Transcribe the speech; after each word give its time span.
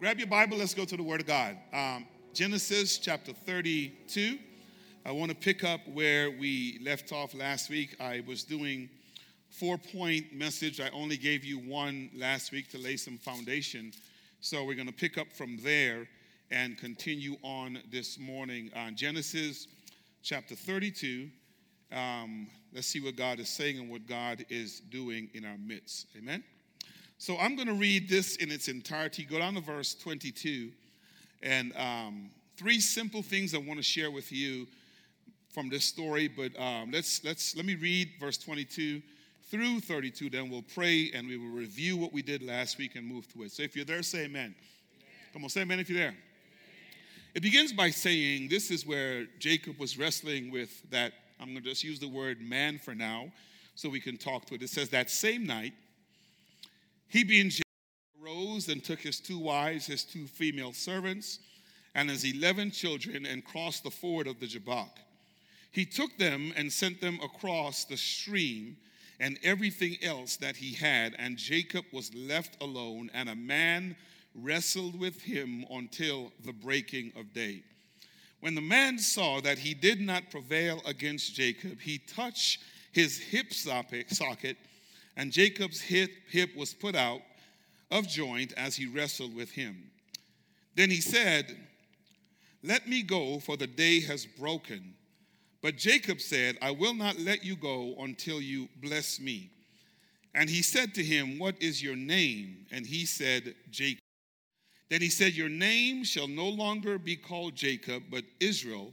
Grab 0.00 0.16
your 0.18 0.28
Bible, 0.28 0.58
let's 0.58 0.74
go 0.74 0.84
to 0.84 0.96
the 0.96 1.02
Word 1.02 1.22
of 1.22 1.26
God. 1.26 1.56
Um, 1.72 2.06
Genesis 2.32 2.98
chapter 2.98 3.32
32. 3.32 4.38
I 5.04 5.10
want 5.10 5.32
to 5.32 5.36
pick 5.36 5.64
up 5.64 5.80
where 5.88 6.30
we 6.30 6.78
left 6.84 7.10
off 7.10 7.34
last 7.34 7.68
week. 7.68 7.96
I 7.98 8.22
was 8.24 8.44
doing 8.44 8.88
four 9.50 9.76
point 9.76 10.32
message. 10.32 10.80
I 10.80 10.88
only 10.90 11.16
gave 11.16 11.44
you 11.44 11.58
one 11.58 12.10
last 12.14 12.52
week 12.52 12.70
to 12.70 12.78
lay 12.78 12.96
some 12.96 13.18
foundation. 13.18 13.90
So 14.40 14.64
we're 14.64 14.76
going 14.76 14.86
to 14.86 14.92
pick 14.92 15.18
up 15.18 15.32
from 15.32 15.58
there 15.64 16.06
and 16.52 16.78
continue 16.78 17.34
on 17.42 17.80
this 17.90 18.20
morning 18.20 18.70
on 18.76 18.94
Genesis 18.94 19.66
chapter 20.22 20.54
32. 20.54 21.28
Um, 21.90 22.46
let's 22.72 22.86
see 22.86 23.00
what 23.00 23.16
God 23.16 23.40
is 23.40 23.48
saying 23.48 23.80
and 23.80 23.90
what 23.90 24.06
God 24.06 24.46
is 24.48 24.78
doing 24.78 25.28
in 25.34 25.44
our 25.44 25.58
midst. 25.58 26.06
Amen. 26.16 26.44
So 27.20 27.36
I'm 27.36 27.56
going 27.56 27.66
to 27.66 27.74
read 27.74 28.08
this 28.08 28.36
in 28.36 28.52
its 28.52 28.68
entirety. 28.68 29.24
Go 29.24 29.40
down 29.40 29.54
to 29.54 29.60
verse 29.60 29.92
22. 29.92 30.70
And 31.42 31.76
um, 31.76 32.30
three 32.56 32.78
simple 32.78 33.22
things 33.22 33.56
I 33.56 33.58
want 33.58 33.78
to 33.78 33.82
share 33.82 34.12
with 34.12 34.30
you 34.30 34.68
from 35.52 35.68
this 35.68 35.84
story. 35.84 36.28
But 36.28 36.58
um, 36.60 36.92
let's, 36.92 37.24
let's, 37.24 37.56
let 37.56 37.66
me 37.66 37.74
read 37.74 38.12
verse 38.20 38.38
22 38.38 39.02
through 39.50 39.80
32. 39.80 40.30
Then 40.30 40.48
we'll 40.48 40.62
pray 40.62 41.10
and 41.12 41.26
we 41.26 41.36
will 41.36 41.50
review 41.50 41.96
what 41.96 42.12
we 42.12 42.22
did 42.22 42.40
last 42.40 42.78
week 42.78 42.94
and 42.94 43.04
move 43.04 43.26
to 43.32 43.42
it. 43.42 43.50
So 43.50 43.64
if 43.64 43.74
you're 43.74 43.84
there, 43.84 44.04
say 44.04 44.26
amen. 44.26 44.42
amen. 44.42 44.54
Come 45.32 45.42
on, 45.42 45.50
say 45.50 45.62
amen 45.62 45.80
if 45.80 45.90
you're 45.90 45.98
there. 45.98 46.14
It 47.34 47.42
begins 47.42 47.72
by 47.72 47.90
saying 47.90 48.48
this 48.48 48.70
is 48.70 48.86
where 48.86 49.26
Jacob 49.40 49.76
was 49.80 49.98
wrestling 49.98 50.52
with 50.52 50.88
that. 50.90 51.14
I'm 51.40 51.46
going 51.46 51.64
to 51.64 51.68
just 51.68 51.82
use 51.82 51.98
the 51.98 52.08
word 52.08 52.40
man 52.40 52.78
for 52.78 52.94
now 52.94 53.32
so 53.74 53.88
we 53.88 54.00
can 54.00 54.16
talk 54.16 54.44
to 54.46 54.54
it. 54.54 54.62
It 54.62 54.70
says 54.70 54.88
that 54.90 55.10
same 55.10 55.44
night, 55.44 55.72
he 57.08 57.24
being 57.24 57.50
arose 58.22 58.68
and 58.68 58.84
took 58.84 59.00
his 59.00 59.20
two 59.20 59.38
wives, 59.38 59.86
his 59.86 60.04
two 60.04 60.26
female 60.26 60.72
servants, 60.72 61.38
and 61.94 62.10
his 62.10 62.24
eleven 62.24 62.70
children, 62.70 63.26
and 63.26 63.44
crossed 63.44 63.82
the 63.82 63.90
ford 63.90 64.26
of 64.26 64.40
the 64.40 64.46
Jabbok. 64.46 64.98
He 65.70 65.84
took 65.84 66.16
them 66.18 66.52
and 66.56 66.72
sent 66.72 67.00
them 67.00 67.18
across 67.22 67.84
the 67.84 67.96
stream 67.96 68.76
and 69.20 69.38
everything 69.42 69.96
else 70.02 70.36
that 70.36 70.56
he 70.56 70.74
had, 70.74 71.16
and 71.18 71.36
Jacob 71.36 71.84
was 71.92 72.14
left 72.14 72.56
alone, 72.62 73.10
and 73.12 73.28
a 73.28 73.34
man 73.34 73.96
wrestled 74.34 74.98
with 74.98 75.22
him 75.22 75.64
until 75.70 76.32
the 76.44 76.52
breaking 76.52 77.12
of 77.16 77.32
day. 77.32 77.62
When 78.40 78.54
the 78.54 78.60
man 78.60 78.98
saw 78.98 79.40
that 79.40 79.58
he 79.58 79.74
did 79.74 80.00
not 80.00 80.30
prevail 80.30 80.80
against 80.86 81.34
Jacob, 81.34 81.80
he 81.80 81.98
touched 81.98 82.60
his 82.92 83.18
hip 83.18 83.52
socket 83.52 84.56
and 85.18 85.32
Jacob's 85.32 85.80
hip, 85.80 86.10
hip 86.30 86.56
was 86.56 86.72
put 86.72 86.94
out 86.94 87.20
of 87.90 88.06
joint 88.06 88.52
as 88.56 88.76
he 88.76 88.86
wrestled 88.86 89.34
with 89.34 89.50
him. 89.50 89.90
Then 90.76 90.90
he 90.90 91.00
said, 91.00 91.56
Let 92.62 92.88
me 92.88 93.02
go, 93.02 93.40
for 93.40 93.56
the 93.56 93.66
day 93.66 94.00
has 94.02 94.24
broken. 94.24 94.94
But 95.60 95.76
Jacob 95.76 96.20
said, 96.20 96.56
I 96.62 96.70
will 96.70 96.94
not 96.94 97.18
let 97.18 97.44
you 97.44 97.56
go 97.56 97.96
until 97.98 98.40
you 98.40 98.68
bless 98.80 99.18
me. 99.18 99.50
And 100.36 100.48
he 100.48 100.62
said 100.62 100.94
to 100.94 101.02
him, 101.02 101.40
What 101.40 101.60
is 101.60 101.82
your 101.82 101.96
name? 101.96 102.66
And 102.70 102.86
he 102.86 103.04
said, 103.04 103.56
Jacob. 103.70 103.98
Then 104.88 105.00
he 105.00 105.10
said, 105.10 105.32
Your 105.32 105.48
name 105.48 106.04
shall 106.04 106.28
no 106.28 106.48
longer 106.48 106.96
be 106.96 107.16
called 107.16 107.56
Jacob, 107.56 108.04
but 108.08 108.22
Israel, 108.38 108.92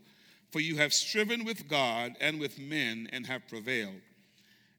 for 0.52 0.60
you 0.60 0.78
have 0.78 0.92
striven 0.92 1.46
with 1.46 1.68
God 1.68 2.16
and 2.20 2.40
with 2.40 2.58
men 2.58 3.10
and 3.14 3.28
have 3.28 3.48
prevailed. 3.48 4.02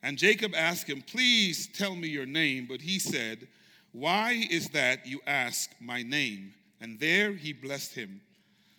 And 0.02 0.18
Jacob 0.18 0.54
asked 0.54 0.88
him, 0.88 1.02
Please 1.02 1.66
tell 1.66 1.94
me 1.94 2.08
your 2.08 2.26
name. 2.26 2.66
But 2.68 2.80
he 2.80 2.98
said, 2.98 3.48
Why 3.92 4.46
is 4.50 4.68
that 4.70 5.06
you 5.06 5.20
ask 5.26 5.70
my 5.80 6.02
name? 6.02 6.54
And 6.80 7.00
there 7.00 7.32
he 7.32 7.52
blessed 7.52 7.94
him. 7.94 8.20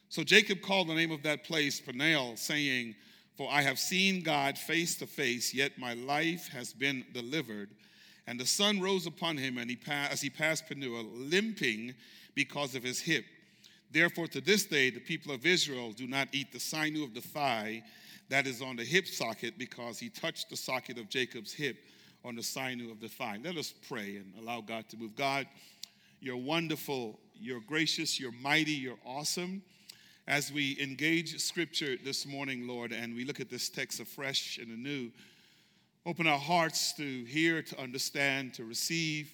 So 0.09 0.23
Jacob 0.23 0.61
called 0.61 0.88
the 0.88 0.95
name 0.95 1.11
of 1.11 1.23
that 1.23 1.43
place 1.43 1.81
Peniel, 1.81 2.38
saying, 2.38 2.95
For 3.35 3.49
I 3.51 3.61
have 3.61 3.79
seen 3.79 4.21
God 4.21 4.57
face 4.57 4.95
to 4.97 5.07
face, 5.07 5.53
yet 5.53 5.77
my 5.77 5.94
life 5.94 6.47
has 6.50 6.73
been 6.73 7.06
delivered. 7.13 7.69
And 8.25 8.39
the 8.39 8.45
sun 8.45 8.79
rose 8.79 9.06
upon 9.06 9.38
him, 9.38 9.57
and 9.57 9.69
he 9.69 9.75
passed, 9.75 10.13
as 10.13 10.22
he 10.22 10.29
passed 10.29 10.67
Peniel, 10.67 11.03
limping 11.13 11.94
because 12.35 12.75
of 12.75 12.83
his 12.83 13.00
hip. 13.00 13.25
Therefore, 13.92 14.28
to 14.28 14.42
this 14.42 14.66
day, 14.66 14.90
the 14.90 15.00
people 15.00 15.31
of 15.31 15.46
Israel 15.46 15.92
do 15.92 16.08
not 16.08 16.28
eat 16.31 16.52
the 16.52 16.59
sinew 16.59 17.03
of 17.03 17.14
the 17.14 17.22
thigh 17.22 17.84
that 18.30 18.46
is 18.46 18.62
on 18.62 18.75
the 18.75 18.84
hip 18.84 19.08
socket 19.08 19.58
because 19.58 20.00
he 20.00 20.09
touched 20.09 20.50
the 20.50 20.58
socket 20.58 20.98
of 20.98 21.09
Jacob's 21.09 21.53
hip 21.53 21.78
on 22.25 22.36
the 22.36 22.44
sinew 22.44 22.92
of 22.92 23.00
the 23.00 23.08
thigh. 23.08 23.38
Let 23.42 23.56
us 23.56 23.74
pray 23.88 24.18
and 24.18 24.34
allow 24.40 24.59
God 24.59 24.90
to 24.90 24.98
move. 24.98 25.16
God, 25.16 25.48
you're 26.20 26.36
wonderful, 26.36 27.20
you're 27.34 27.62
gracious, 27.62 28.20
you're 28.20 28.34
mighty, 28.34 28.72
you're 28.72 29.00
awesome. 29.06 29.62
As 30.28 30.52
we 30.52 30.78
engage 30.81 31.40
scripture 31.40 31.96
this 32.04 32.25
morning, 32.25 32.68
Lord, 32.68 32.92
and 32.92 33.16
we 33.16 33.24
look 33.24 33.40
at 33.40 33.50
this 33.50 33.69
text 33.69 34.02
afresh 34.02 34.58
and 34.58 34.69
anew, 34.69 35.09
open 36.06 36.28
our 36.28 36.40
hearts 36.40 36.92
to 36.94 37.24
hear, 37.24 37.62
to 37.62 37.81
understand, 37.81 38.54
to 38.56 38.66
receive, 38.66 39.31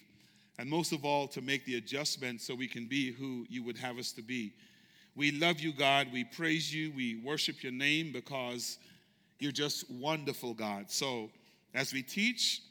and 0.59 0.69
most 0.69 0.91
of 0.91 1.03
all, 1.03 1.27
to 1.29 1.41
make 1.41 1.65
the 1.65 1.75
adjustment 1.75 2.41
so 2.41 2.53
we 2.53 2.67
can 2.67 2.85
be 2.85 3.11
who 3.11 3.45
you 3.49 3.63
would 3.63 3.77
have 3.77 3.97
us 3.97 4.11
to 4.13 4.21
be. 4.21 4.53
We 5.15 5.31
love 5.31 5.59
you, 5.59 5.73
God. 5.73 6.07
We 6.11 6.23
praise 6.23 6.73
you. 6.73 6.91
We 6.95 7.21
worship 7.23 7.63
your 7.63 7.71
name 7.71 8.11
because 8.11 8.77
you're 9.39 9.51
just 9.51 9.89
wonderful, 9.91 10.53
God. 10.53 10.89
So, 10.89 11.29
as 11.73 11.91
we 11.93 12.03
teach, 12.03 12.61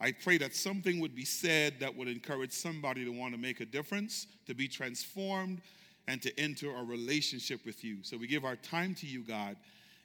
I 0.00 0.12
pray 0.12 0.38
that 0.38 0.54
something 0.54 1.00
would 1.00 1.14
be 1.14 1.24
said 1.24 1.74
that 1.80 1.96
would 1.96 2.08
encourage 2.08 2.52
somebody 2.52 3.04
to 3.04 3.10
want 3.10 3.34
to 3.34 3.40
make 3.40 3.60
a 3.60 3.66
difference, 3.66 4.26
to 4.46 4.54
be 4.54 4.68
transformed, 4.68 5.60
and 6.06 6.22
to 6.22 6.40
enter 6.40 6.74
a 6.74 6.82
relationship 6.82 7.64
with 7.64 7.84
you. 7.84 7.98
So, 8.02 8.16
we 8.16 8.26
give 8.26 8.44
our 8.44 8.56
time 8.56 8.94
to 8.96 9.06
you, 9.06 9.22
God. 9.22 9.56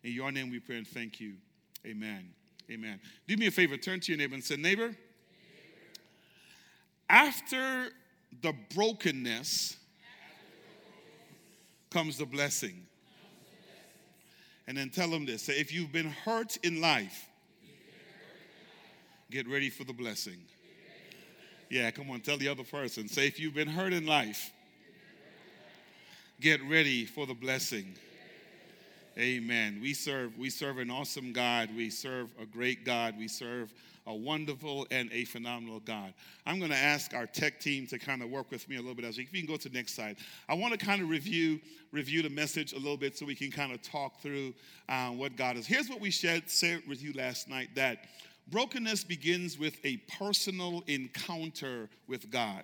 In 0.03 0.11
your 0.11 0.31
name 0.31 0.49
we 0.49 0.59
pray 0.59 0.77
and 0.77 0.87
thank 0.87 1.19
you. 1.19 1.33
Amen. 1.85 2.29
Amen. 2.71 2.99
Do 3.27 3.37
me 3.37 3.47
a 3.47 3.51
favor, 3.51 3.77
turn 3.77 3.99
to 4.01 4.11
your 4.11 4.17
neighbor 4.17 4.35
and 4.35 4.43
say, 4.43 4.55
Neighbor, 4.55 4.95
after 7.09 7.89
the 8.41 8.53
brokenness, 8.73 9.77
comes 11.89 12.17
the 12.17 12.25
blessing. 12.25 12.85
And 14.67 14.77
then 14.77 14.89
tell 14.89 15.09
them 15.09 15.25
this 15.25 15.43
say, 15.43 15.53
if 15.53 15.73
you've 15.73 15.91
been 15.91 16.09
hurt 16.09 16.57
in 16.63 16.81
life, 16.81 17.27
get 19.29 19.47
ready 19.47 19.69
for 19.69 19.83
the 19.83 19.93
blessing. 19.93 20.37
Yeah, 21.69 21.91
come 21.91 22.09
on, 22.11 22.21
tell 22.21 22.37
the 22.37 22.47
other 22.47 22.63
person. 22.63 23.07
Say, 23.07 23.27
if 23.27 23.39
you've 23.39 23.55
been 23.55 23.67
hurt 23.67 23.93
in 23.93 24.05
life, 24.05 24.51
get 26.39 26.61
ready 26.69 27.05
for 27.05 27.25
the 27.25 27.33
blessing. 27.33 27.95
Amen. 29.17 29.77
We 29.79 29.93
serve, 29.93 30.39
we 30.39 30.49
serve 30.49 30.79
an 30.79 30.89
awesome 30.89 31.33
God. 31.33 31.69
We 31.75 31.91
serve 31.91 32.31
a 32.41 32.47
great 32.47 32.83
God. 32.83 33.15
We 33.15 33.27
serve 33.27 33.71
a 34.07 34.13
wonderful 34.13 34.87
and 34.89 35.07
a 35.11 35.23
phenomenal 35.25 35.81
God. 35.81 36.15
I'm 36.47 36.57
going 36.57 36.71
to 36.71 36.77
ask 36.77 37.13
our 37.13 37.27
tech 37.27 37.59
team 37.59 37.85
to 37.87 37.99
kind 37.99 38.23
of 38.23 38.31
work 38.31 38.49
with 38.49 38.67
me 38.67 38.77
a 38.77 38.79
little 38.79 38.95
bit 38.95 39.05
as 39.05 39.17
we, 39.17 39.23
if 39.23 39.33
you 39.33 39.41
can 39.41 39.47
go 39.47 39.55
to 39.55 39.69
the 39.69 39.77
next 39.77 39.93
slide. 39.93 40.17
I 40.49 40.55
want 40.55 40.77
to 40.77 40.83
kind 40.83 41.01
of 41.01 41.09
review 41.09 41.59
review 41.91 42.23
the 42.23 42.29
message 42.29 42.73
a 42.73 42.77
little 42.77 42.97
bit 42.97 43.15
so 43.15 43.23
we 43.23 43.35
can 43.35 43.51
kind 43.51 43.71
of 43.71 43.83
talk 43.83 44.19
through 44.19 44.51
um, 44.89 45.19
what 45.19 45.35
God 45.35 45.57
is. 45.57 45.67
Here's 45.67 45.89
what 45.89 46.01
we 46.01 46.09
shared, 46.09 46.49
shared 46.49 46.81
with 46.87 47.03
you 47.03 47.13
last 47.13 47.47
night 47.47 47.69
that 47.75 48.05
brokenness 48.49 49.03
begins 49.03 49.59
with 49.59 49.77
a 49.85 49.97
personal 50.17 50.83
encounter 50.87 51.87
with 52.07 52.31
God 52.31 52.63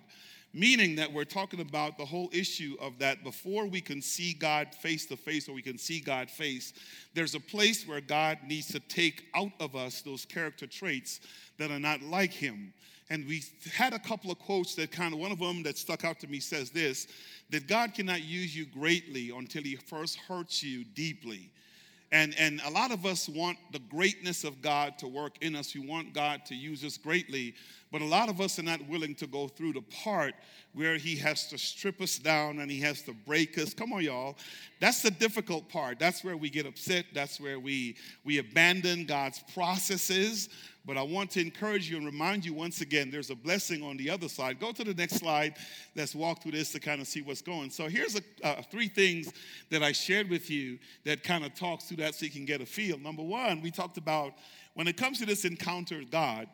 meaning 0.53 0.95
that 0.95 1.11
we're 1.11 1.25
talking 1.25 1.59
about 1.59 1.97
the 1.97 2.05
whole 2.05 2.29
issue 2.33 2.75
of 2.81 2.97
that 2.99 3.23
before 3.23 3.67
we 3.67 3.81
can 3.81 4.01
see 4.01 4.33
God 4.33 4.73
face 4.73 5.05
to 5.07 5.17
face 5.17 5.47
or 5.47 5.53
we 5.53 5.61
can 5.61 5.77
see 5.77 5.99
God 5.99 6.29
face, 6.29 6.73
there's 7.13 7.35
a 7.35 7.39
place 7.39 7.87
where 7.87 8.01
God 8.01 8.39
needs 8.47 8.67
to 8.69 8.79
take 8.79 9.25
out 9.35 9.51
of 9.59 9.75
us 9.75 10.01
those 10.01 10.25
character 10.25 10.65
traits 10.65 11.19
that 11.57 11.71
are 11.71 11.79
not 11.79 12.01
like 12.01 12.31
Him. 12.31 12.73
And 13.11 13.27
we 13.27 13.43
had 13.73 13.93
a 13.93 13.99
couple 13.99 14.31
of 14.31 14.37
quotes 14.39 14.75
that 14.75 14.91
kind 14.91 15.13
of, 15.13 15.19
one 15.19 15.31
of 15.31 15.39
them 15.39 15.63
that 15.63 15.77
stuck 15.77 16.05
out 16.05 16.19
to 16.19 16.27
me 16.27 16.39
says 16.39 16.69
this 16.69 17.07
that 17.49 17.67
God 17.67 17.95
cannot 17.95 18.23
use 18.23 18.55
you 18.55 18.65
greatly 18.65 19.31
until 19.35 19.63
He 19.63 19.75
first 19.75 20.17
hurts 20.17 20.63
you 20.63 20.83
deeply. 20.83 21.51
And, 22.11 22.35
and 22.39 22.59
a 22.65 22.71
lot 22.71 22.91
of 22.91 23.05
us 23.05 23.29
want 23.29 23.57
the 23.71 23.79
greatness 23.79 24.43
of 24.43 24.61
God 24.61 24.97
to 24.97 25.07
work 25.07 25.35
in 25.41 25.55
us. 25.55 25.75
We 25.75 25.87
want 25.87 26.13
God 26.13 26.43
to 26.45 26.55
use 26.55 26.83
us 26.83 26.97
greatly. 26.97 27.53
But 27.91 28.01
a 28.01 28.05
lot 28.05 28.29
of 28.29 28.39
us 28.39 28.59
are 28.59 28.63
not 28.63 28.87
willing 28.87 29.15
to 29.15 29.25
go 29.25 29.47
through 29.47 29.73
the 29.73 29.81
part 29.81 30.35
where 30.73 30.97
He 30.97 31.15
has 31.17 31.47
to 31.47 31.57
strip 31.57 32.01
us 32.01 32.19
down 32.19 32.59
and 32.59 32.69
He 32.69 32.79
has 32.81 33.01
to 33.03 33.13
break 33.13 33.57
us. 33.57 33.73
Come 33.73 33.93
on, 33.93 34.03
y'all. 34.03 34.37
That's 34.79 35.01
the 35.01 35.09
difficult 35.09 35.69
part. 35.69 35.97
That's 35.97 36.23
where 36.23 36.37
we 36.37 36.51
get 36.51 36.67
upset. 36.67 37.05
That's 37.13 37.39
where 37.39 37.59
we, 37.59 37.97
we 38.23 38.37
abandon 38.37 39.05
God's 39.05 39.39
processes. 39.53 40.49
But 40.85 40.97
I 40.97 41.01
want 41.01 41.31
to 41.31 41.41
encourage 41.41 41.89
you 41.89 41.97
and 41.97 42.05
remind 42.05 42.45
you 42.45 42.53
once 42.53 42.81
again 42.81 43.09
there's 43.11 43.31
a 43.31 43.35
blessing 43.35 43.83
on 43.83 43.97
the 43.97 44.09
other 44.09 44.29
side. 44.29 44.59
Go 44.59 44.71
to 44.71 44.83
the 44.83 44.93
next 44.93 45.15
slide. 45.15 45.55
Let's 45.95 46.13
walk 46.13 46.43
through 46.43 46.53
this 46.53 46.71
to 46.73 46.79
kind 46.79 47.01
of 47.01 47.07
see 47.07 47.21
what's 47.21 47.41
going. 47.41 47.71
So 47.71 47.87
here's 47.87 48.15
a, 48.15 48.21
uh, 48.43 48.61
three 48.71 48.87
things 48.87 49.33
that 49.71 49.83
I 49.83 49.91
shared 49.91 50.29
with 50.29 50.49
you 50.49 50.77
that 51.05 51.23
kind 51.23 51.43
of 51.43 51.53
talks 51.55 51.85
through 51.85 51.97
that 51.97 52.15
so 52.15 52.25
you 52.25 52.31
can 52.31 52.45
get 52.45 52.61
a 52.61 52.65
feel. 52.65 52.97
Number 52.99 53.23
one, 53.23 53.61
we 53.61 53.71
talked 53.71 53.97
about 53.97 54.33
when 54.75 54.87
it 54.87 54.95
comes 54.95 55.19
to 55.19 55.25
this 55.25 55.43
encounter 55.43 55.97
with 55.99 56.11
God, 56.11 56.47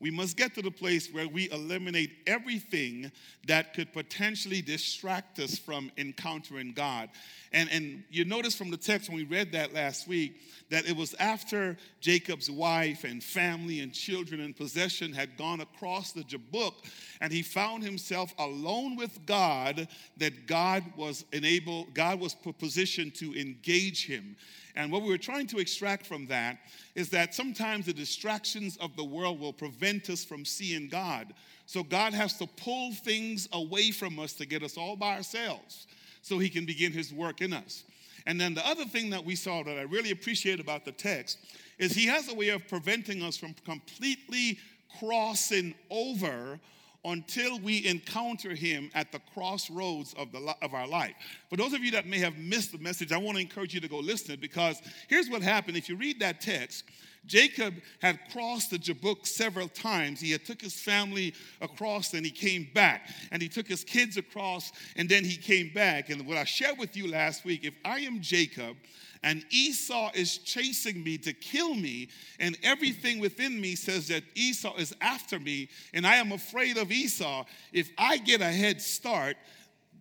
we 0.00 0.10
must 0.10 0.36
get 0.36 0.54
to 0.54 0.62
the 0.62 0.70
place 0.70 1.12
where 1.12 1.28
we 1.28 1.50
eliminate 1.50 2.10
everything 2.26 3.12
that 3.46 3.74
could 3.74 3.92
potentially 3.92 4.62
distract 4.62 5.38
us 5.38 5.58
from 5.58 5.92
encountering 5.98 6.72
God. 6.72 7.10
And, 7.52 7.68
and 7.70 8.04
you 8.10 8.24
notice 8.24 8.54
from 8.54 8.70
the 8.70 8.76
text 8.76 9.10
when 9.10 9.18
we 9.18 9.24
read 9.24 9.52
that 9.52 9.74
last 9.74 10.08
week 10.08 10.40
that 10.70 10.88
it 10.88 10.96
was 10.96 11.14
after 11.14 11.76
Jacob's 12.00 12.50
wife 12.50 13.04
and 13.04 13.22
family 13.22 13.80
and 13.80 13.92
children 13.92 14.40
and 14.40 14.56
possession 14.56 15.12
had 15.12 15.36
gone 15.36 15.60
across 15.60 16.12
the 16.12 16.22
Jabbok 16.22 16.74
and 17.20 17.32
he 17.32 17.42
found 17.42 17.82
himself 17.82 18.32
alone 18.38 18.96
with 18.96 19.26
God 19.26 19.88
that 20.16 20.46
God 20.46 20.84
was 20.96 21.24
enabled, 21.32 21.92
God 21.92 22.20
was 22.20 22.34
positioned 22.58 23.14
to 23.16 23.34
engage 23.38 24.06
him. 24.06 24.36
And 24.76 24.90
what 24.90 25.02
we 25.02 25.08
were 25.08 25.18
trying 25.18 25.46
to 25.48 25.58
extract 25.58 26.06
from 26.06 26.26
that 26.26 26.58
is 26.94 27.10
that 27.10 27.34
sometimes 27.34 27.86
the 27.86 27.92
distractions 27.92 28.76
of 28.78 28.96
the 28.96 29.04
world 29.04 29.40
will 29.40 29.52
prevent 29.52 30.10
us 30.10 30.24
from 30.24 30.44
seeing 30.44 30.88
God. 30.88 31.32
So 31.66 31.82
God 31.82 32.14
has 32.14 32.36
to 32.38 32.46
pull 32.46 32.92
things 32.92 33.48
away 33.52 33.90
from 33.90 34.18
us 34.18 34.32
to 34.34 34.46
get 34.46 34.62
us 34.62 34.76
all 34.76 34.96
by 34.96 35.16
ourselves 35.16 35.86
so 36.22 36.38
he 36.38 36.48
can 36.48 36.66
begin 36.66 36.92
his 36.92 37.12
work 37.12 37.40
in 37.40 37.52
us. 37.52 37.84
And 38.26 38.40
then 38.40 38.54
the 38.54 38.66
other 38.66 38.84
thing 38.84 39.10
that 39.10 39.24
we 39.24 39.34
saw 39.34 39.62
that 39.62 39.78
I 39.78 39.82
really 39.82 40.10
appreciate 40.10 40.60
about 40.60 40.84
the 40.84 40.92
text 40.92 41.38
is 41.78 41.92
he 41.92 42.06
has 42.06 42.28
a 42.28 42.34
way 42.34 42.50
of 42.50 42.68
preventing 42.68 43.22
us 43.22 43.36
from 43.36 43.54
completely 43.64 44.58
crossing 44.98 45.74
over 45.90 46.60
until 47.04 47.58
we 47.60 47.86
encounter 47.86 48.54
him 48.54 48.90
at 48.94 49.10
the 49.12 49.20
crossroads 49.32 50.14
of, 50.14 50.32
the, 50.32 50.54
of 50.62 50.74
our 50.74 50.86
life. 50.86 51.14
For 51.48 51.56
those 51.56 51.72
of 51.72 51.82
you 51.82 51.90
that 51.92 52.06
may 52.06 52.18
have 52.18 52.36
missed 52.36 52.72
the 52.72 52.78
message, 52.78 53.12
I 53.12 53.16
want 53.16 53.36
to 53.36 53.42
encourage 53.42 53.74
you 53.74 53.80
to 53.80 53.88
go 53.88 53.98
listen 53.98 54.38
because 54.40 54.80
here's 55.08 55.28
what 55.28 55.42
happened. 55.42 55.76
If 55.76 55.88
you 55.88 55.96
read 55.96 56.20
that 56.20 56.40
text, 56.40 56.84
Jacob 57.30 57.74
had 58.02 58.18
crossed 58.32 58.72
the 58.72 58.78
Jabbok 58.78 59.24
several 59.24 59.68
times. 59.68 60.20
He 60.20 60.32
had 60.32 60.44
took 60.44 60.60
his 60.60 60.74
family 60.74 61.32
across 61.60 62.12
and 62.12 62.26
he 62.26 62.32
came 62.32 62.68
back. 62.74 63.08
And 63.30 63.40
he 63.40 63.48
took 63.48 63.68
his 63.68 63.84
kids 63.84 64.16
across 64.16 64.72
and 64.96 65.08
then 65.08 65.24
he 65.24 65.36
came 65.36 65.70
back. 65.72 66.10
And 66.10 66.26
what 66.26 66.36
I 66.36 66.42
shared 66.42 66.76
with 66.76 66.96
you 66.96 67.08
last 67.08 67.44
week, 67.44 67.64
if 67.64 67.74
I 67.84 68.00
am 68.00 68.20
Jacob 68.20 68.76
and 69.22 69.44
Esau 69.50 70.10
is 70.12 70.38
chasing 70.38 71.04
me 71.04 71.18
to 71.18 71.32
kill 71.32 71.74
me, 71.74 72.08
and 72.40 72.58
everything 72.64 73.20
within 73.20 73.60
me 73.60 73.76
says 73.76 74.08
that 74.08 74.24
Esau 74.34 74.74
is 74.76 74.96
after 75.00 75.38
me, 75.38 75.68
and 75.92 76.06
I 76.06 76.16
am 76.16 76.32
afraid 76.32 76.78
of 76.78 76.90
Esau, 76.90 77.44
if 77.72 77.90
I 77.98 78.16
get 78.16 78.40
a 78.40 78.50
head 78.50 78.80
start, 78.80 79.36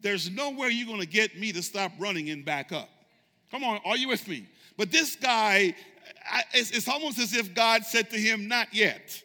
there's 0.01 0.31
nowhere 0.31 0.69
you're 0.69 0.87
gonna 0.87 1.05
get 1.05 1.37
me 1.37 1.51
to 1.51 1.61
stop 1.61 1.91
running 1.99 2.29
and 2.29 2.45
back 2.45 2.71
up. 2.71 2.89
Come 3.51 3.65
on, 3.65 3.81
are 3.83 3.97
you 3.97 4.07
with 4.07 4.25
me? 4.25 4.47
But 4.77 4.89
this 4.89 5.17
guy, 5.17 5.75
it's, 6.53 6.71
it's 6.71 6.87
almost 6.87 7.19
as 7.19 7.33
if 7.33 7.53
God 7.53 7.85
said 7.85 8.09
to 8.11 8.17
him, 8.17 8.47
Not 8.47 8.73
yet, 8.73 9.21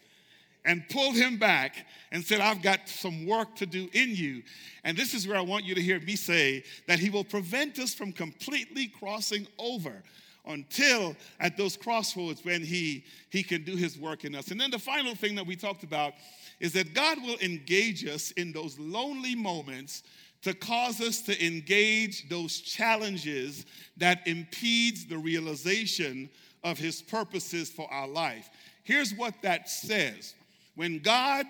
and 0.65 0.89
pulled 0.89 1.15
him 1.15 1.39
back 1.39 1.87
and 2.15 2.25
said, 2.25 2.41
I've 2.41 2.63
got 2.63 2.89
some 2.89 3.27
work 3.27 3.57
to 3.57 3.67
do 3.67 3.89
in 3.93 4.15
you. 4.15 4.43
And 4.85 4.97
this 4.97 5.15
is 5.15 5.27
where 5.27 5.37
I 5.37 5.41
want 5.41 5.65
you 5.65 5.75
to 5.75 5.83
hear 5.83 5.99
me 5.99 6.15
say 6.15 6.63
that 6.87 7.01
He 7.01 7.11
will 7.11 7.25
prevent 7.25 7.79
us 7.81 7.93
from 7.93 8.13
completely 8.13 8.87
crossing 8.87 9.47
over 9.59 10.03
until 10.47 11.17
at 11.41 11.57
those 11.57 11.77
crossroads 11.77 12.45
when 12.45 12.63
he, 12.63 13.05
he 13.31 13.43
can 13.43 13.65
do 13.65 13.75
His 13.75 13.99
work 13.99 14.25
in 14.25 14.35
us. 14.35 14.53
And 14.53 14.61
then 14.61 14.71
the 14.71 14.79
final 14.79 15.15
thing 15.17 15.35
that 15.35 15.47
we 15.47 15.57
talked 15.57 15.83
about 15.83 16.15
is 16.61 16.73
that 16.75 16.95
God 16.95 17.21
will 17.23 17.39
engage 17.41 18.07
us 18.07 18.31
in 18.33 18.53
those 18.53 18.79
lonely 18.79 19.35
moments 19.35 20.05
to 20.43 20.55
cause 20.55 21.01
us 21.01 21.23
to 21.23 21.45
engage 21.45 22.29
those 22.29 22.61
challenges 22.61 23.65
that 23.97 24.27
impedes 24.29 25.07
the 25.07 25.17
realization 25.19 26.29
of 26.65 26.79
his 26.79 27.03
purposes 27.03 27.71
for 27.71 27.93
our 27.93 28.09
life. 28.09 28.51
Here's 28.83 29.15
what 29.15 29.35
that 29.43 29.69
says. 29.69 30.35
When 30.75 30.99
God 30.99 31.47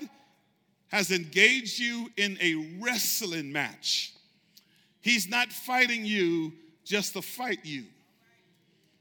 has 0.95 1.11
engaged 1.11 1.81
you 1.81 2.09
in 2.17 2.39
a 2.41 2.79
wrestling 2.79 3.51
match. 3.51 4.13
He's 5.01 5.29
not 5.29 5.49
fighting 5.53 6.05
you 6.05 6.53
just 6.85 7.15
to 7.15 7.23
fight 7.23 7.59
you. 7.65 7.83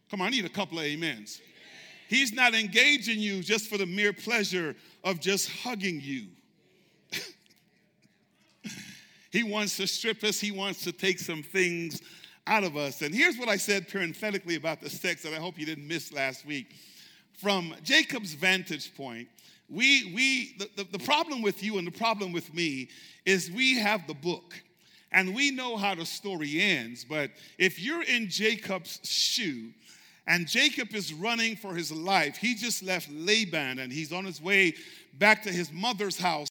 Come 0.09 0.21
on, 0.21 0.27
I 0.27 0.29
need 0.31 0.45
a 0.45 0.49
couple 0.49 0.79
of 0.79 0.85
amens. 0.85 1.39
He's 2.07 2.33
not 2.33 2.55
engaging 2.55 3.19
you 3.19 3.43
just 3.43 3.69
for 3.69 3.77
the 3.77 3.85
mere 3.85 4.11
pleasure 4.11 4.75
of 5.03 5.19
just 5.19 5.51
hugging 5.51 6.01
you. 6.01 6.29
he 9.31 9.43
wants 9.43 9.77
to 9.77 9.85
strip 9.85 10.23
us, 10.23 10.39
he 10.39 10.49
wants 10.49 10.83
to 10.85 10.91
take 10.91 11.19
some 11.19 11.43
things 11.43 12.01
out 12.47 12.63
of 12.63 12.75
us. 12.75 13.01
And 13.01 13.13
here's 13.13 13.37
what 13.37 13.49
I 13.49 13.57
said 13.57 13.87
parenthetically 13.87 14.55
about 14.55 14.81
this 14.81 14.99
text 14.99 15.23
that 15.23 15.33
I 15.33 15.37
hope 15.37 15.57
you 15.57 15.65
didn't 15.65 15.87
miss 15.87 16.11
last 16.11 16.45
week. 16.45 16.75
From 17.33 17.73
Jacob's 17.83 18.33
vantage 18.33 18.95
point, 18.95 19.27
we, 19.69 20.11
we 20.13 20.55
the, 20.59 20.83
the, 20.83 20.97
the 20.97 21.03
problem 21.03 21.41
with 21.41 21.63
you 21.63 21.77
and 21.77 21.87
the 21.87 21.91
problem 21.91 22.31
with 22.31 22.53
me 22.53 22.89
is 23.25 23.49
we 23.49 23.77
have 23.79 24.05
the 24.07 24.13
book 24.13 24.61
and 25.11 25.33
we 25.33 25.51
know 25.51 25.77
how 25.77 25.95
the 25.95 26.05
story 26.05 26.61
ends. 26.61 27.05
But 27.07 27.31
if 27.57 27.79
you're 27.79 28.03
in 28.03 28.29
Jacob's 28.29 28.99
shoe, 29.03 29.71
and 30.25 30.47
Jacob 30.47 30.95
is 30.95 31.13
running 31.13 31.55
for 31.55 31.75
his 31.75 31.91
life. 31.91 32.37
He 32.37 32.55
just 32.55 32.81
left 32.81 33.11
Laban 33.11 33.79
and 33.79 33.91
he's 33.91 34.13
on 34.13 34.23
his 34.23 34.41
way 34.41 34.73
back 35.15 35.43
to 35.43 35.51
his 35.51 35.69
mother's 35.71 36.17
house 36.17 36.47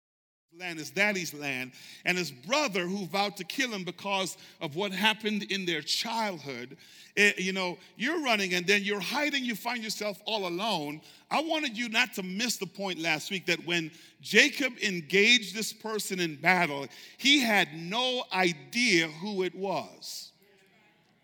land, 0.58 0.78
his 0.78 0.90
daddy's 0.90 1.32
land, 1.32 1.72
and 2.04 2.18
his 2.18 2.30
brother 2.30 2.86
who 2.86 3.06
vowed 3.06 3.36
to 3.36 3.44
kill 3.44 3.70
him 3.70 3.84
because 3.84 4.36
of 4.60 4.76
what 4.76 4.92
happened 4.92 5.44
in 5.44 5.64
their 5.64 5.80
childhood. 5.80 6.76
It, 7.16 7.38
eh, 7.38 7.42
you 7.42 7.52
know, 7.52 7.78
you're 7.96 8.22
running 8.22 8.52
and 8.52 8.66
then 8.66 8.82
you're 8.82 9.00
hiding, 9.00 9.44
you 9.44 9.54
find 9.54 9.82
yourself 9.82 10.20
all 10.26 10.46
alone. 10.46 11.00
I 11.30 11.40
wanted 11.40 11.78
you 11.78 11.88
not 11.88 12.12
to 12.14 12.22
miss 12.22 12.58
the 12.58 12.66
point 12.66 12.98
last 12.98 13.30
week 13.30 13.46
that 13.46 13.64
when 13.66 13.90
Jacob 14.20 14.74
engaged 14.82 15.54
this 15.54 15.72
person 15.72 16.20
in 16.20 16.36
battle, 16.36 16.86
he 17.16 17.40
had 17.40 17.68
no 17.74 18.24
idea 18.32 19.08
who 19.08 19.44
it 19.44 19.54
was. 19.54 20.31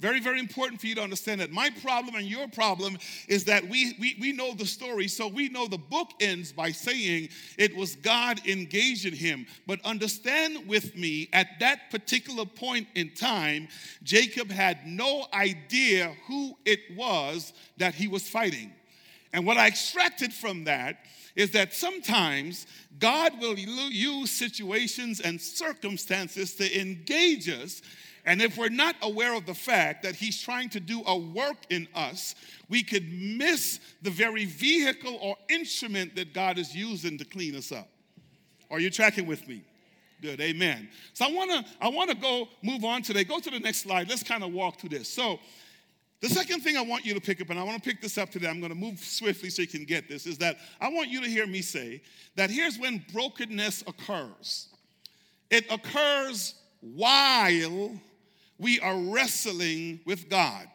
Very, 0.01 0.21
very 0.21 0.39
important 0.39 0.81
for 0.81 0.87
you 0.87 0.95
to 0.95 1.03
understand 1.03 1.41
that. 1.41 1.51
My 1.51 1.71
problem 1.83 2.15
and 2.15 2.25
your 2.25 2.47
problem 2.47 2.99
is 3.27 3.43
that 3.45 3.69
we, 3.69 3.97
we, 3.99 4.17
we 4.21 4.33
know 4.33 4.55
the 4.55 4.65
story, 4.65 5.09
so 5.09 5.27
we 5.27 5.49
know 5.49 5.67
the 5.67 5.77
book 5.77 6.11
ends 6.21 6.53
by 6.53 6.71
saying 6.71 7.31
it 7.59 7.75
was 7.75 7.97
God 7.97 8.41
engaging 8.47 9.15
him. 9.15 9.45
But 9.67 9.85
understand 9.85 10.69
with 10.69 10.97
me, 10.97 11.29
at 11.33 11.49
that 11.59 11.91
particular 11.91 12.45
point 12.45 12.87
in 12.95 13.13
time, 13.15 13.67
Jacob 14.05 14.53
had 14.53 14.87
no 14.87 15.27
idea 15.35 16.15
who 16.29 16.57
it 16.65 16.81
was 16.97 17.53
that 17.79 17.95
he 17.95 18.07
was 18.07 18.29
fighting. 18.29 18.73
And 19.33 19.45
what 19.45 19.57
I 19.57 19.67
extracted 19.67 20.33
from 20.33 20.63
that 20.65 20.99
is 21.35 21.51
that 21.53 21.73
sometimes 21.73 22.69
God 23.01 23.41
will 23.41 23.57
use 23.57 24.31
situations 24.31 25.21
and 25.21 25.41
circumstances 25.41 26.55
to 26.55 26.81
engage 26.81 27.49
us 27.49 27.83
and 28.29 28.43
if 28.43 28.59
we're 28.59 28.69
not 28.69 28.95
aware 29.01 29.35
of 29.35 29.47
the 29.47 29.55
fact 29.55 30.03
that 30.03 30.15
He's 30.15 30.39
trying 30.39 30.69
to 30.71 30.81
do 30.81 31.03
a 31.07 31.17
work 31.17 31.57
in 31.71 31.89
us, 31.95 32.35
we 32.69 32.83
could 32.83 33.11
miss 33.11 33.81
the 34.03 34.11
very 34.11 34.45
vehicle 34.45 35.19
or 35.23 35.35
instrument 35.49 36.15
that 36.15 36.35
God 36.35 36.59
is 36.59 36.77
using 36.77 37.17
to 37.17 37.25
clean 37.25 37.57
us 37.57 37.73
up. 37.73 37.89
Are 38.71 38.81
you 38.81 38.91
tracking 38.91 39.27
with 39.27 39.49
me? 39.49 39.65
Good, 40.21 40.43
amen. 40.43 40.91
So 41.15 41.25
I 41.25 41.33
wanna, 41.33 41.65
I 41.81 41.89
wanna 41.89 42.15
go 42.15 42.51
move 42.63 42.85
on 42.85 43.01
today. 43.01 43.25
Go 43.25 43.41
to 43.41 43.49
the 43.49 43.61
next 43.61 43.79
slide. 43.79 44.11
Let's 44.11 44.23
kind 44.23 44.45
of 44.45 44.53
walk 44.53 44.79
through 44.79 44.91
this. 44.91 45.09
So 45.09 45.41
the 46.21 46.29
second 46.29 46.61
thing 46.61 46.77
I 46.77 46.83
want 46.83 47.07
you 47.07 47.15
to 47.15 47.23
pick 47.23 47.41
up, 47.41 47.49
and 47.49 47.59
I 47.59 47.63
want 47.63 47.83
to 47.83 47.89
pick 47.89 48.03
this 48.03 48.19
up 48.19 48.29
today, 48.29 48.49
I'm 48.49 48.61
going 48.61 48.73
to 48.73 48.79
move 48.79 48.99
swiftly 48.99 49.49
so 49.49 49.63
you 49.63 49.69
can 49.69 49.85
get 49.85 50.07
this, 50.07 50.27
is 50.27 50.37
that 50.39 50.59
I 50.83 50.91
want 50.91 51.09
you 51.09 51.23
to 51.23 51.29
hear 51.29 51.47
me 51.47 51.63
say 51.63 52.03
that 52.37 52.51
here's 52.51 52.79
when 52.79 53.03
brokenness 53.13 53.85
occurs. 53.87 54.67
It 55.49 55.65
occurs 55.71 56.57
while 56.81 57.93
we 58.59 58.81
are 58.81 58.97
wrestling 58.97 60.01
with 60.05 60.29
God. 60.29 60.67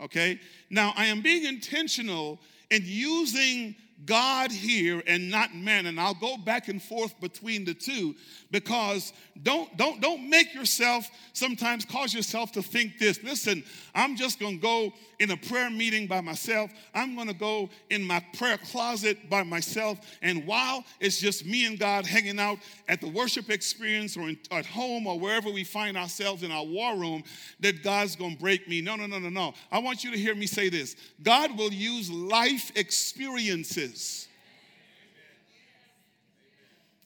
Okay? 0.00 0.40
Now, 0.70 0.92
I 0.96 1.06
am 1.06 1.22
being 1.22 1.44
intentional 1.44 2.40
in 2.70 2.82
using 2.84 3.74
God 4.06 4.52
here 4.52 5.02
and 5.06 5.30
not 5.30 5.54
man. 5.54 5.86
And 5.86 5.98
I'll 5.98 6.14
go 6.14 6.36
back 6.36 6.68
and 6.68 6.80
forth 6.80 7.18
between 7.20 7.64
the 7.64 7.74
two 7.74 8.14
because 8.50 9.12
don't 9.42 9.76
don't 9.76 10.00
don't 10.00 10.28
make 10.28 10.54
yourself 10.54 11.08
sometimes 11.32 11.84
cause 11.84 12.14
yourself 12.14 12.52
to 12.52 12.62
think 12.62 12.98
this. 12.98 13.22
Listen, 13.24 13.64
I'm 13.94 14.16
just 14.16 14.38
going 14.38 14.56
to 14.56 14.62
go 14.62 14.92
in 15.18 15.32
a 15.32 15.36
prayer 15.36 15.68
meeting 15.68 16.06
by 16.06 16.20
myself. 16.20 16.70
I'm 16.94 17.16
going 17.16 17.26
to 17.26 17.34
go 17.34 17.70
in 17.90 18.04
my 18.04 18.22
prayer 18.34 18.58
closet 18.58 19.28
by 19.28 19.42
myself 19.42 19.98
and 20.22 20.46
while 20.46 20.84
it's 21.00 21.18
just 21.18 21.44
me 21.44 21.66
and 21.66 21.78
God 21.78 22.06
hanging 22.06 22.38
out 22.38 22.58
at 22.88 23.00
the 23.00 23.08
worship 23.08 23.50
experience 23.50 24.16
or 24.16 24.28
in, 24.28 24.38
at 24.52 24.64
home 24.64 25.08
or 25.08 25.18
wherever 25.18 25.50
we 25.50 25.64
find 25.64 25.96
ourselves 25.96 26.44
in 26.44 26.52
our 26.52 26.64
war 26.64 26.96
room 26.96 27.24
that 27.60 27.82
God's 27.82 28.14
going 28.14 28.36
to 28.36 28.40
break 28.40 28.68
me. 28.68 28.80
No, 28.80 28.94
no, 28.94 29.06
no, 29.06 29.18
no, 29.18 29.28
no. 29.28 29.54
I 29.72 29.80
want 29.80 30.04
you 30.04 30.12
to 30.12 30.18
hear 30.18 30.36
me 30.36 30.46
say 30.46 30.68
this. 30.68 30.94
God 31.22 31.58
will 31.58 31.72
use 31.72 32.10
life 32.10 32.70
experiences 32.76 33.87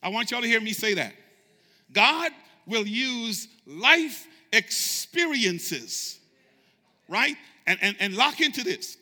I 0.02 0.08
want 0.08 0.30
y'all 0.30 0.40
to 0.40 0.48
hear 0.48 0.60
me 0.60 0.72
say 0.72 0.94
that. 0.94 1.14
God 1.92 2.32
will 2.66 2.86
use 2.86 3.48
life 3.66 4.26
experiences, 4.52 6.18
right? 7.08 7.36
And, 7.66 7.78
and, 7.82 7.96
and 8.00 8.16
lock 8.16 8.40
into 8.40 8.64
this. 8.64 8.96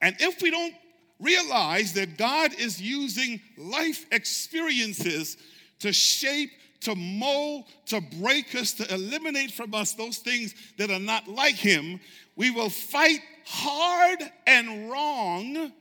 And 0.00 0.14
if 0.20 0.40
we 0.42 0.50
don't 0.50 0.74
realize 1.18 1.94
that 1.94 2.16
God 2.18 2.52
is 2.58 2.80
using 2.80 3.40
life 3.56 4.06
experiences 4.12 5.36
to 5.80 5.92
shape, 5.92 6.50
to 6.80 6.94
mold, 6.94 7.64
to 7.86 8.00
break 8.20 8.54
us, 8.54 8.72
to 8.74 8.94
eliminate 8.94 9.50
from 9.50 9.74
us 9.74 9.94
those 9.94 10.18
things 10.18 10.54
that 10.78 10.90
are 10.90 11.00
not 11.00 11.26
like 11.28 11.54
Him, 11.54 12.00
we 12.36 12.50
will 12.50 12.70
fight 12.70 13.20
hard 13.46 14.18
and 14.46 14.90
wrong 14.90 15.72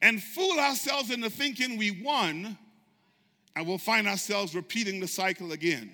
and 0.00 0.22
fool 0.22 0.58
ourselves 0.58 1.10
into 1.10 1.30
thinking 1.30 1.76
we 1.76 2.02
won, 2.02 2.56
and 3.56 3.66
we'll 3.66 3.78
find 3.78 4.06
ourselves 4.06 4.54
repeating 4.54 5.00
the 5.00 5.08
cycle 5.08 5.52
again. 5.52 5.90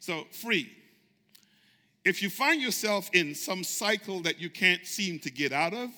So, 0.00 0.24
free. 0.32 0.70
If 2.04 2.22
you 2.22 2.30
find 2.30 2.60
yourself 2.60 3.10
in 3.12 3.34
some 3.34 3.62
cycle 3.62 4.20
that 4.22 4.40
you 4.40 4.48
can't 4.48 4.86
seem 4.86 5.18
to 5.20 5.30
get 5.30 5.52
out 5.52 5.74
of, 5.74 5.90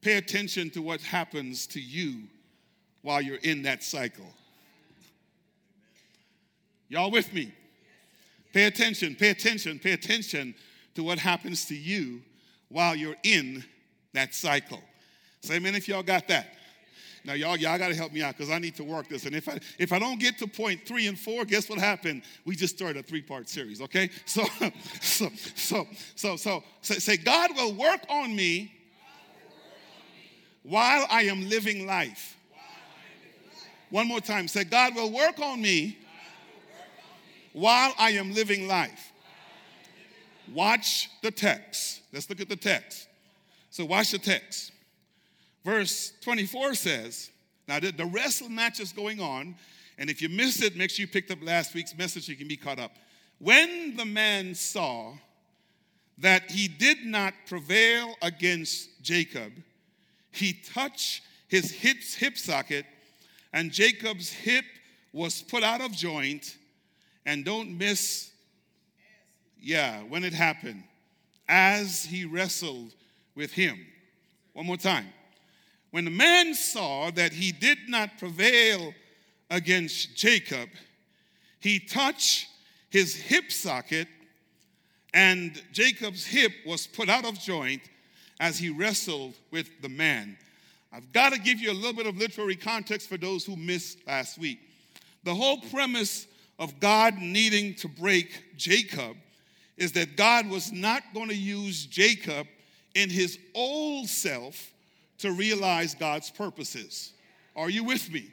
pay 0.00 0.16
attention 0.16 0.70
to 0.70 0.82
what 0.82 1.02
happens 1.02 1.66
to 1.68 1.80
you 1.80 2.22
while 3.02 3.20
you're 3.20 3.36
in 3.36 3.62
that 3.62 3.82
cycle. 3.82 4.34
Y'all 6.88 7.10
with 7.10 7.32
me? 7.32 7.52
Pay 8.52 8.64
attention, 8.64 9.14
pay 9.14 9.30
attention, 9.30 9.78
pay 9.78 9.92
attention 9.92 10.54
to 10.94 11.04
what 11.04 11.18
happens 11.18 11.66
to 11.66 11.74
you 11.74 12.20
while 12.68 12.96
you're 12.96 13.16
in 13.22 13.62
that 14.12 14.34
cycle. 14.34 14.80
Say 15.42 15.56
amen 15.56 15.74
if 15.74 15.88
y'all 15.88 16.02
got 16.02 16.28
that. 16.28 16.54
Now, 17.24 17.34
y'all, 17.34 17.56
y'all 17.56 17.76
got 17.76 17.88
to 17.88 17.94
help 17.94 18.12
me 18.12 18.22
out 18.22 18.36
because 18.36 18.50
I 18.50 18.58
need 18.58 18.74
to 18.76 18.84
work 18.84 19.08
this. 19.08 19.26
And 19.26 19.34
if 19.34 19.48
I 19.48 19.58
if 19.78 19.92
I 19.92 19.98
don't 19.98 20.18
get 20.18 20.38
to 20.38 20.46
point 20.46 20.86
three 20.86 21.06
and 21.06 21.18
four, 21.18 21.44
guess 21.44 21.68
what 21.68 21.78
happened? 21.78 22.22
We 22.44 22.56
just 22.56 22.76
started 22.76 22.98
a 22.98 23.02
three 23.02 23.22
part 23.22 23.48
series. 23.48 23.80
Okay, 23.82 24.10
so 24.24 24.44
so 25.00 25.28
so 25.54 25.86
so 26.14 26.36
so 26.36 26.64
say, 26.80 26.98
say 26.98 27.16
God 27.18 27.50
will 27.54 27.74
work 27.74 28.00
on 28.08 28.34
me 28.34 28.72
while 30.62 31.06
I 31.10 31.22
am 31.22 31.48
living 31.48 31.86
life. 31.86 32.36
One 33.90 34.06
more 34.06 34.20
time. 34.20 34.48
Say 34.48 34.64
God 34.64 34.94
will 34.94 35.10
work 35.10 35.38
on 35.40 35.60
me 35.60 35.98
while 37.52 37.92
I 37.98 38.12
am 38.12 38.32
living 38.32 38.66
life. 38.68 39.12
Watch 40.54 41.10
the 41.22 41.30
text. 41.30 42.00
Let's 42.12 42.28
look 42.30 42.40
at 42.40 42.48
the 42.48 42.56
text. 42.56 43.08
So 43.70 43.84
watch 43.84 44.10
the 44.12 44.18
text. 44.18 44.72
Verse 45.64 46.12
24 46.22 46.74
says, 46.74 47.30
now 47.68 47.78
the, 47.78 48.10
wrestling 48.12 48.54
match 48.54 48.80
is 48.80 48.92
going 48.92 49.20
on, 49.20 49.54
and 49.98 50.10
if 50.10 50.20
you 50.20 50.28
missed 50.28 50.62
it, 50.62 50.76
make 50.76 50.90
sure 50.90 51.02
you 51.02 51.08
picked 51.08 51.30
up 51.30 51.38
last 51.42 51.74
week's 51.74 51.96
message, 51.96 52.28
you 52.28 52.34
can 52.34 52.48
be 52.48 52.56
caught 52.56 52.78
up. 52.78 52.92
When 53.38 53.96
the 53.96 54.04
man 54.04 54.54
saw 54.54 55.12
that 56.18 56.50
he 56.50 56.68
did 56.68 57.04
not 57.04 57.34
prevail 57.46 58.14
against 58.22 58.88
Jacob, 59.02 59.52
he 60.32 60.52
touched 60.52 61.22
his 61.48 61.70
hip, 61.70 61.98
hip 61.98 62.38
socket, 62.38 62.86
and 63.52 63.70
Jacob's 63.70 64.30
hip 64.30 64.64
was 65.12 65.42
put 65.42 65.62
out 65.62 65.80
of 65.80 65.92
joint. 65.92 66.56
And 67.26 67.44
don't 67.44 67.76
miss, 67.76 68.30
yeah, 69.60 70.00
when 70.02 70.24
it 70.24 70.32
happened, 70.32 70.82
as 71.48 72.04
he 72.04 72.24
wrestled 72.24 72.94
with 73.34 73.52
him. 73.52 73.78
One 74.54 74.66
more 74.66 74.76
time. 74.76 75.06
When 75.90 76.04
the 76.04 76.10
man 76.10 76.54
saw 76.54 77.10
that 77.12 77.32
he 77.32 77.52
did 77.52 77.78
not 77.88 78.18
prevail 78.18 78.94
against 79.50 80.16
Jacob, 80.16 80.68
he 81.58 81.80
touched 81.80 82.48
his 82.90 83.14
hip 83.14 83.50
socket, 83.50 84.08
and 85.12 85.60
Jacob's 85.72 86.24
hip 86.24 86.52
was 86.64 86.86
put 86.86 87.08
out 87.08 87.24
of 87.24 87.38
joint 87.38 87.82
as 88.38 88.58
he 88.58 88.70
wrestled 88.70 89.34
with 89.50 89.68
the 89.82 89.88
man. 89.88 90.36
I've 90.92 91.12
got 91.12 91.32
to 91.32 91.38
give 91.38 91.60
you 91.60 91.70
a 91.70 91.74
little 91.74 91.92
bit 91.92 92.06
of 92.06 92.16
literary 92.16 92.56
context 92.56 93.08
for 93.08 93.16
those 93.16 93.44
who 93.44 93.56
missed 93.56 93.98
last 94.06 94.38
week. 94.38 94.60
The 95.24 95.34
whole 95.34 95.58
premise 95.58 96.26
of 96.58 96.78
God 96.80 97.18
needing 97.18 97.74
to 97.76 97.88
break 97.88 98.56
Jacob 98.56 99.16
is 99.76 99.92
that 99.92 100.16
God 100.16 100.48
was 100.48 100.72
not 100.72 101.02
going 101.14 101.28
to 101.28 101.36
use 101.36 101.86
Jacob 101.86 102.46
in 102.94 103.08
his 103.08 103.38
old 103.54 104.08
self 104.08 104.72
to 105.20 105.32
realize 105.32 105.94
God's 105.94 106.30
purposes. 106.30 107.12
Are 107.56 107.70
you 107.70 107.84
with 107.84 108.10
me? 108.12 108.30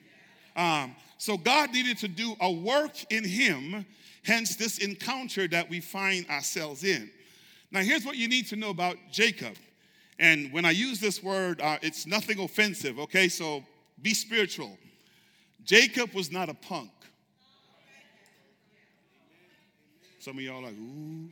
Um, 0.55 0.95
so 1.17 1.37
God 1.37 1.71
needed 1.71 1.97
to 1.99 2.07
do 2.07 2.35
a 2.39 2.51
work 2.51 2.93
in 3.11 3.23
him, 3.23 3.85
hence 4.23 4.55
this 4.55 4.79
encounter 4.79 5.47
that 5.47 5.69
we 5.69 5.79
find 5.79 6.27
ourselves 6.29 6.83
in. 6.83 7.09
Now, 7.71 7.81
here's 7.81 8.05
what 8.05 8.15
you 8.15 8.27
need 8.27 8.47
to 8.47 8.55
know 8.55 8.69
about 8.69 8.97
Jacob. 9.11 9.55
And 10.19 10.51
when 10.51 10.65
I 10.65 10.71
use 10.71 10.99
this 10.99 11.21
word, 11.21 11.61
uh, 11.61 11.77
it's 11.81 12.07
nothing 12.07 12.39
offensive, 12.39 12.99
okay? 12.99 13.27
So 13.27 13.63
be 14.01 14.13
spiritual. 14.13 14.77
Jacob 15.63 16.13
was 16.13 16.31
not 16.31 16.49
a 16.49 16.53
punk. 16.53 16.91
Some 20.19 20.37
of 20.37 20.43
y'all 20.43 20.63
like, 20.63 20.73
ooh. 20.73 21.29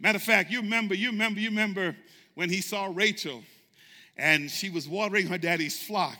Matter 0.00 0.16
of 0.16 0.22
fact, 0.22 0.50
you 0.50 0.60
remember, 0.60 0.94
you 0.94 1.10
remember, 1.10 1.40
you 1.40 1.48
remember 1.48 1.96
when 2.34 2.50
he 2.50 2.60
saw 2.60 2.90
Rachel 2.92 3.42
and 4.16 4.50
she 4.50 4.70
was 4.70 4.88
watering 4.88 5.26
her 5.26 5.38
daddy's 5.38 5.82
flock. 5.82 6.18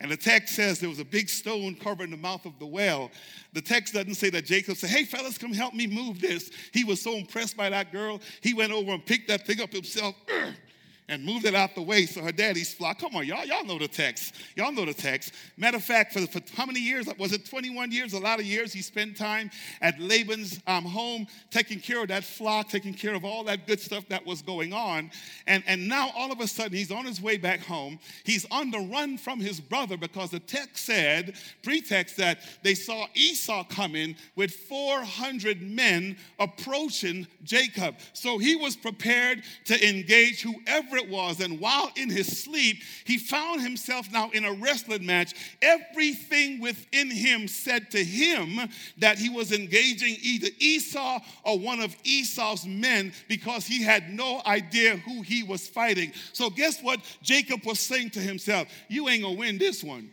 And 0.00 0.10
the 0.10 0.16
text 0.16 0.54
says 0.54 0.78
there 0.78 0.90
was 0.90 0.98
a 0.98 1.04
big 1.04 1.28
stone 1.28 1.74
covering 1.74 2.10
the 2.10 2.18
mouth 2.18 2.44
of 2.44 2.58
the 2.58 2.66
well. 2.66 3.10
The 3.54 3.62
text 3.62 3.94
doesn't 3.94 4.16
say 4.16 4.28
that 4.30 4.44
Jacob 4.44 4.76
said, 4.76 4.90
Hey, 4.90 5.04
fellas, 5.04 5.38
come 5.38 5.54
help 5.54 5.72
me 5.72 5.86
move 5.86 6.20
this. 6.20 6.50
He 6.72 6.84
was 6.84 7.00
so 7.00 7.14
impressed 7.14 7.56
by 7.56 7.70
that 7.70 7.92
girl, 7.92 8.20
he 8.42 8.52
went 8.52 8.72
over 8.72 8.92
and 8.92 9.04
picked 9.04 9.28
that 9.28 9.46
thing 9.46 9.60
up 9.60 9.72
himself 9.72 10.14
and 11.08 11.24
moved 11.24 11.44
it 11.44 11.54
out 11.54 11.74
the 11.74 11.82
way 11.82 12.06
so 12.06 12.20
her 12.20 12.32
daddy's 12.32 12.74
flock. 12.74 12.98
Come 12.98 13.14
on, 13.14 13.26
y'all, 13.26 13.44
y'all 13.44 13.64
know 13.64 13.78
the 13.78 13.88
text. 13.88 14.34
Y'all 14.56 14.72
know 14.72 14.84
the 14.84 14.94
text. 14.94 15.32
Matter 15.56 15.76
of 15.76 15.84
fact, 15.84 16.12
for, 16.12 16.26
for 16.26 16.40
how 16.56 16.66
many 16.66 16.80
years? 16.80 17.06
Was 17.18 17.32
it 17.32 17.48
21 17.48 17.92
years? 17.92 18.12
A 18.12 18.18
lot 18.18 18.40
of 18.40 18.46
years 18.46 18.72
he 18.72 18.82
spent 18.82 19.16
time 19.16 19.50
at 19.80 19.98
Laban's 20.00 20.60
um, 20.66 20.84
home 20.84 21.26
taking 21.50 21.78
care 21.78 22.02
of 22.02 22.08
that 22.08 22.24
flock, 22.24 22.68
taking 22.68 22.94
care 22.94 23.14
of 23.14 23.24
all 23.24 23.44
that 23.44 23.66
good 23.66 23.80
stuff 23.80 24.08
that 24.08 24.26
was 24.26 24.42
going 24.42 24.72
on. 24.72 25.10
And, 25.46 25.62
and 25.66 25.88
now 25.88 26.10
all 26.16 26.32
of 26.32 26.40
a 26.40 26.46
sudden 26.46 26.76
he's 26.76 26.90
on 26.90 27.04
his 27.04 27.20
way 27.20 27.36
back 27.36 27.60
home. 27.60 27.98
He's 28.24 28.46
on 28.50 28.70
the 28.70 28.80
run 28.80 29.18
from 29.18 29.38
his 29.38 29.60
brother 29.60 29.96
because 29.96 30.30
the 30.30 30.40
text 30.40 30.84
said, 30.86 31.36
pretext, 31.62 32.16
that 32.16 32.40
they 32.62 32.74
saw 32.74 33.06
Esau 33.14 33.64
coming 33.64 34.16
with 34.34 34.50
400 34.50 35.62
men 35.62 36.16
approaching 36.38 37.26
Jacob. 37.44 37.96
So 38.12 38.38
he 38.38 38.56
was 38.56 38.76
prepared 38.76 39.42
to 39.66 39.88
engage 39.88 40.42
whoever 40.42 40.95
it 40.96 41.08
was. 41.08 41.40
And 41.40 41.60
while 41.60 41.90
in 41.96 42.10
his 42.10 42.42
sleep, 42.42 42.82
he 43.04 43.18
found 43.18 43.60
himself 43.60 44.10
now 44.12 44.30
in 44.30 44.44
a 44.44 44.52
wrestling 44.52 45.04
match. 45.06 45.34
Everything 45.62 46.60
within 46.60 47.10
him 47.10 47.48
said 47.48 47.90
to 47.92 48.02
him 48.02 48.68
that 48.98 49.18
he 49.18 49.28
was 49.28 49.52
engaging 49.52 50.16
either 50.22 50.48
Esau 50.58 51.20
or 51.44 51.58
one 51.58 51.80
of 51.80 51.96
Esau's 52.04 52.66
men 52.66 53.12
because 53.28 53.66
he 53.66 53.82
had 53.82 54.12
no 54.12 54.42
idea 54.46 54.96
who 54.96 55.22
he 55.22 55.42
was 55.42 55.68
fighting. 55.68 56.12
So, 56.32 56.50
guess 56.50 56.82
what 56.82 57.00
Jacob 57.22 57.64
was 57.64 57.80
saying 57.80 58.10
to 58.10 58.20
himself? 58.20 58.68
You 58.88 59.08
ain't 59.08 59.22
gonna 59.22 59.36
win 59.36 59.58
this 59.58 59.84
one. 59.84 60.10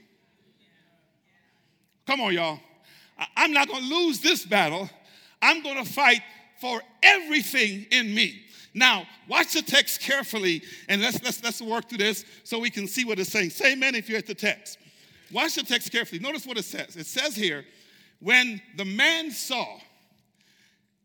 Come 2.05 2.21
on, 2.21 2.33
y'all. 2.33 2.59
I'm 3.37 3.53
not 3.53 3.67
gonna 3.67 3.85
lose 3.85 4.19
this 4.19 4.45
battle. 4.45 4.89
I'm 5.41 5.61
gonna 5.63 5.85
fight 5.85 6.21
for 6.59 6.81
everything 7.01 7.85
in 7.91 8.13
me. 8.13 8.43
Now, 8.73 9.05
watch 9.27 9.53
the 9.53 9.61
text 9.61 10.01
carefully 10.01 10.63
and 10.89 11.01
let's, 11.01 11.21
let's, 11.23 11.43
let's 11.43 11.61
work 11.61 11.89
through 11.89 11.99
this 11.99 12.25
so 12.43 12.59
we 12.59 12.69
can 12.69 12.87
see 12.87 13.05
what 13.05 13.19
it's 13.19 13.31
saying. 13.31 13.51
Say 13.51 13.73
amen 13.73 13.95
if 13.95 14.09
you're 14.09 14.17
at 14.17 14.25
the 14.25 14.33
text. 14.33 14.79
Watch 15.31 15.55
the 15.55 15.63
text 15.63 15.91
carefully. 15.91 16.19
Notice 16.19 16.45
what 16.45 16.57
it 16.57 16.65
says. 16.65 16.95
It 16.95 17.05
says 17.05 17.35
here, 17.35 17.65
when 18.19 18.61
the 18.77 18.85
man 18.85 19.31
saw 19.31 19.65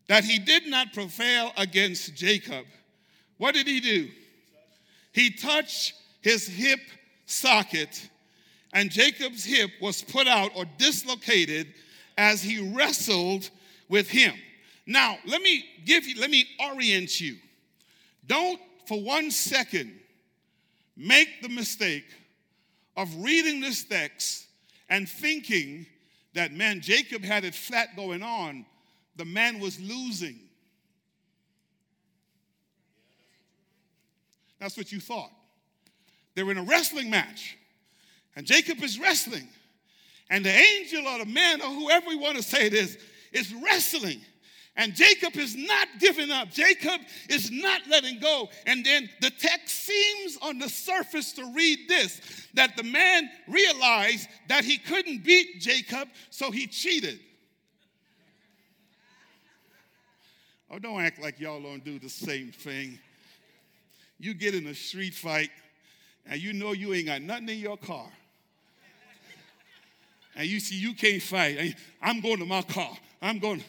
that 0.07 0.23
he 0.23 0.39
did 0.39 0.67
not 0.67 0.93
prevail 0.93 1.51
against 1.57 2.15
Jacob, 2.15 2.65
what 3.37 3.53
did 3.53 3.67
he 3.67 3.79
do? 3.79 4.09
He 5.11 5.31
touched 5.31 5.93
his 6.21 6.47
hip 6.47 6.79
socket, 7.25 8.09
and 8.73 8.89
Jacob's 8.89 9.43
hip 9.43 9.69
was 9.81 10.01
put 10.03 10.27
out 10.27 10.51
or 10.55 10.65
dislocated 10.77 11.67
as 12.17 12.41
he 12.41 12.73
wrestled 12.73 13.49
with 13.87 14.09
him. 14.09 14.33
Now, 14.85 15.17
let 15.25 15.41
me 15.41 15.65
give 15.85 16.07
you, 16.07 16.19
let 16.19 16.29
me 16.29 16.45
orient 16.71 17.19
you. 17.19 17.37
Don't 18.29 18.61
for 18.85 19.01
one 19.01 19.31
second 19.31 19.91
make 20.95 21.41
the 21.41 21.49
mistake 21.49 22.05
of 22.95 23.09
reading 23.23 23.59
this 23.59 23.83
text 23.83 24.45
and 24.87 25.09
thinking 25.09 25.87
that, 26.35 26.53
man, 26.53 26.79
Jacob 26.79 27.23
had 27.23 27.43
it 27.43 27.55
flat 27.55 27.95
going 27.95 28.21
on. 28.21 28.65
The 29.15 29.25
man 29.25 29.59
was 29.59 29.79
losing. 29.79 30.39
That's 34.59 34.77
what 34.77 34.91
you 34.91 34.99
thought. 34.99 35.31
They 36.35 36.43
were 36.43 36.51
in 36.51 36.59
a 36.59 36.63
wrestling 36.63 37.09
match, 37.09 37.57
and 38.35 38.45
Jacob 38.45 38.83
is 38.83 38.99
wrestling, 38.99 39.47
and 40.29 40.45
the 40.45 40.53
angel 40.53 41.07
or 41.07 41.17
the 41.17 41.25
man 41.25 41.61
or 41.61 41.67
whoever 41.67 42.07
we 42.07 42.15
want 42.15 42.37
to 42.37 42.43
say 42.43 42.67
it 42.67 42.73
is, 42.73 42.97
is 43.31 43.53
wrestling. 43.53 44.21
And 44.75 44.95
Jacob 44.95 45.35
is 45.35 45.55
not 45.55 45.87
giving 45.99 46.31
up. 46.31 46.51
Jacob 46.51 47.01
is 47.29 47.51
not 47.51 47.81
letting 47.89 48.19
go. 48.19 48.49
And 48.65 48.85
then 48.85 49.09
the 49.19 49.29
text 49.29 49.75
seems 49.75 50.37
on 50.41 50.57
the 50.57 50.69
surface 50.69 51.33
to 51.33 51.51
read 51.53 51.79
this 51.89 52.21
that 52.53 52.77
the 52.77 52.83
man 52.83 53.29
realized 53.47 54.29
that 54.47 54.63
he 54.63 54.77
couldn't 54.77 55.23
beat 55.23 55.59
Jacob, 55.59 56.07
so 56.29 56.49
he 56.49 56.65
cheated. 56.65 57.19
Oh, 60.71 60.79
don't 60.79 61.01
act 61.01 61.19
like 61.19 61.39
y'all 61.39 61.61
don't 61.61 61.83
do 61.83 61.99
the 61.99 62.09
same 62.09 62.51
thing. 62.51 62.99
You 64.19 64.33
get 64.33 64.53
in 64.53 64.67
a 64.67 64.75
street 64.75 65.13
fight 65.13 65.49
and 66.25 66.39
you 66.39 66.53
know 66.53 66.73
you 66.73 66.93
ain't 66.93 67.07
got 67.07 67.21
nothing 67.21 67.49
in 67.49 67.57
your 67.57 67.77
car. 67.77 68.07
And 70.35 70.47
you 70.47 70.59
see 70.59 70.75
you 70.75 70.93
can't 70.93 71.21
fight. 71.21 71.75
I'm 72.01 72.21
going 72.21 72.37
to 72.37 72.45
my 72.45 72.61
car. 72.61 72.95
I'm 73.21 73.39
going. 73.39 73.63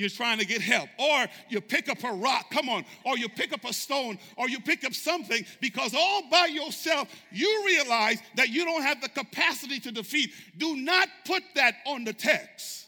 You're 0.00 0.08
trying 0.08 0.38
to 0.38 0.46
get 0.46 0.62
help. 0.62 0.88
Or 0.98 1.26
you 1.50 1.60
pick 1.60 1.90
up 1.90 2.02
a 2.02 2.12
rock, 2.12 2.50
come 2.50 2.70
on, 2.70 2.86
or 3.04 3.18
you 3.18 3.28
pick 3.28 3.52
up 3.52 3.66
a 3.66 3.72
stone, 3.74 4.18
or 4.36 4.48
you 4.48 4.58
pick 4.58 4.82
up 4.82 4.94
something 4.94 5.44
because 5.60 5.94
all 5.94 6.22
by 6.30 6.46
yourself 6.46 7.08
you 7.30 7.64
realize 7.66 8.18
that 8.36 8.48
you 8.48 8.64
don't 8.64 8.80
have 8.80 9.02
the 9.02 9.10
capacity 9.10 9.78
to 9.80 9.92
defeat. 9.92 10.30
Do 10.56 10.74
not 10.76 11.08
put 11.26 11.42
that 11.54 11.74
on 11.86 12.04
the 12.04 12.14
text. 12.14 12.86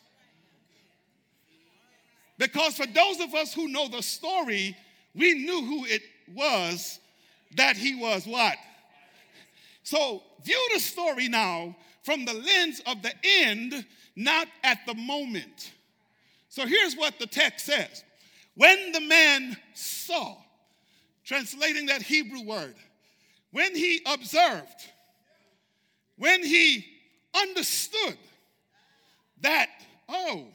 Because 2.38 2.76
for 2.76 2.86
those 2.86 3.20
of 3.20 3.34
us 3.34 3.52
who 3.52 3.68
know 3.68 3.88
the 3.88 4.02
story, 4.02 4.74
we 5.14 5.34
knew 5.34 5.66
who 5.66 5.84
it 5.84 6.00
was 6.34 6.98
that 7.56 7.76
he 7.76 7.94
was 7.94 8.26
what? 8.26 8.56
So 9.82 10.22
view 10.42 10.70
the 10.72 10.80
story 10.80 11.28
now 11.28 11.76
from 12.04 12.24
the 12.24 12.32
lens 12.32 12.80
of 12.86 13.02
the 13.02 13.12
end, 13.22 13.84
not 14.16 14.48
at 14.64 14.78
the 14.86 14.94
moment. 14.94 15.72
So 16.52 16.66
here's 16.66 16.94
what 16.94 17.18
the 17.18 17.26
text 17.26 17.64
says 17.64 18.04
When 18.56 18.92
the 18.92 19.00
man 19.00 19.56
saw, 19.72 20.36
translating 21.24 21.86
that 21.86 22.02
Hebrew 22.02 22.42
word, 22.42 22.74
when 23.52 23.74
he 23.74 24.02
observed, 24.06 24.90
when 26.18 26.44
he 26.44 26.84
understood 27.34 28.18
that, 29.40 29.70
oh, 30.10 30.48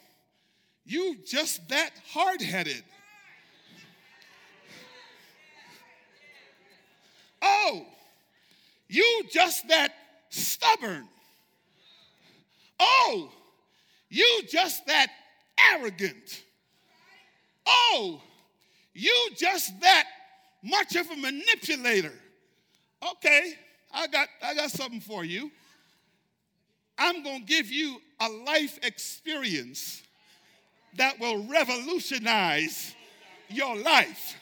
you 0.85 1.17
just 1.25 1.67
that 1.69 1.89
hard 2.11 2.43
headed. 2.43 2.83
Oh, 7.41 7.87
you 8.87 9.23
just 9.31 9.67
that 9.69 9.93
stubborn. 10.29 11.07
Oh, 12.79 13.31
you 14.09 14.43
just 14.47 14.85
that 14.85 15.09
arrogant. 15.73 16.43
Oh, 17.65 18.21
you 18.93 19.29
just 19.35 19.79
that 19.81 20.05
much 20.63 20.95
of 20.95 21.09
a 21.09 21.15
manipulator. 21.15 22.13
Okay, 23.11 23.53
I 23.93 24.07
got 24.07 24.27
I 24.43 24.55
got 24.55 24.71
something 24.71 25.01
for 25.01 25.23
you. 25.23 25.51
I'm 26.97 27.23
going 27.23 27.41
to 27.41 27.45
give 27.45 27.69
you 27.69 28.01
a 28.19 28.27
life 28.27 28.79
experience 28.81 30.01
that 30.97 31.19
will 31.19 31.45
revolutionize 31.47 32.95
your 33.49 33.75
life. 33.77 34.35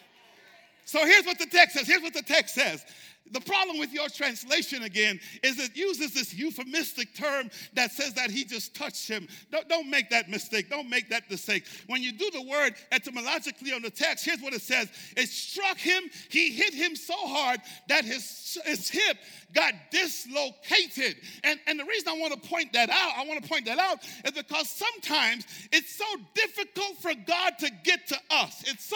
So 0.85 1.05
here's 1.05 1.25
what 1.25 1.37
the 1.37 1.47
text 1.47 1.75
says. 1.75 1.87
Here's 1.87 2.01
what 2.01 2.13
the 2.13 2.21
text 2.21 2.55
says. 2.55 2.85
The 3.31 3.41
problem 3.41 3.79
with 3.79 3.91
your 3.91 4.07
translation 4.07 4.83
again 4.83 5.19
is 5.41 5.59
it 5.59 5.75
uses 5.75 6.13
this 6.13 6.33
euphemistic 6.33 7.15
term 7.15 7.49
that 7.73 7.91
says 7.91 8.13
that 8.13 8.29
he 8.29 8.45
just 8.45 8.75
touched 8.75 9.07
him. 9.07 9.27
Don't, 9.51 9.67
don't 9.67 9.89
make 9.89 10.11
that 10.11 10.29
mistake. 10.29 10.69
Don't 10.69 10.89
make 10.89 11.09
that 11.09 11.29
mistake. 11.29 11.65
When 11.87 12.03
you 12.03 12.11
do 12.11 12.29
the 12.31 12.43
word 12.43 12.75
etymologically 12.91 13.73
on 13.73 13.81
the 13.81 13.89
text, 13.89 14.25
here's 14.25 14.41
what 14.41 14.53
it 14.53 14.61
says 14.61 14.89
it 15.17 15.27
struck 15.27 15.77
him, 15.77 16.03
he 16.29 16.51
hit 16.51 16.73
him 16.73 16.95
so 16.95 17.15
hard 17.17 17.61
that 17.89 18.05
his, 18.05 18.59
his 18.63 18.89
hip 18.89 19.17
got 19.53 19.73
dislocated. 19.89 21.15
And, 21.43 21.59
and 21.65 21.79
the 21.79 21.85
reason 21.85 22.09
I 22.09 22.19
want 22.19 22.33
to 22.33 22.49
point 22.49 22.73
that 22.73 22.89
out, 22.89 23.13
I 23.17 23.25
want 23.25 23.41
to 23.41 23.49
point 23.49 23.65
that 23.65 23.79
out 23.79 24.03
is 24.23 24.31
because 24.31 24.69
sometimes 24.69 25.47
it's 25.71 25.95
so 25.95 26.05
difficult 26.35 26.97
for 26.99 27.13
God 27.25 27.57
to 27.59 27.71
get 27.83 28.05
to 28.07 28.17
us. 28.29 28.63
It's 28.67 28.85
so 28.85 28.95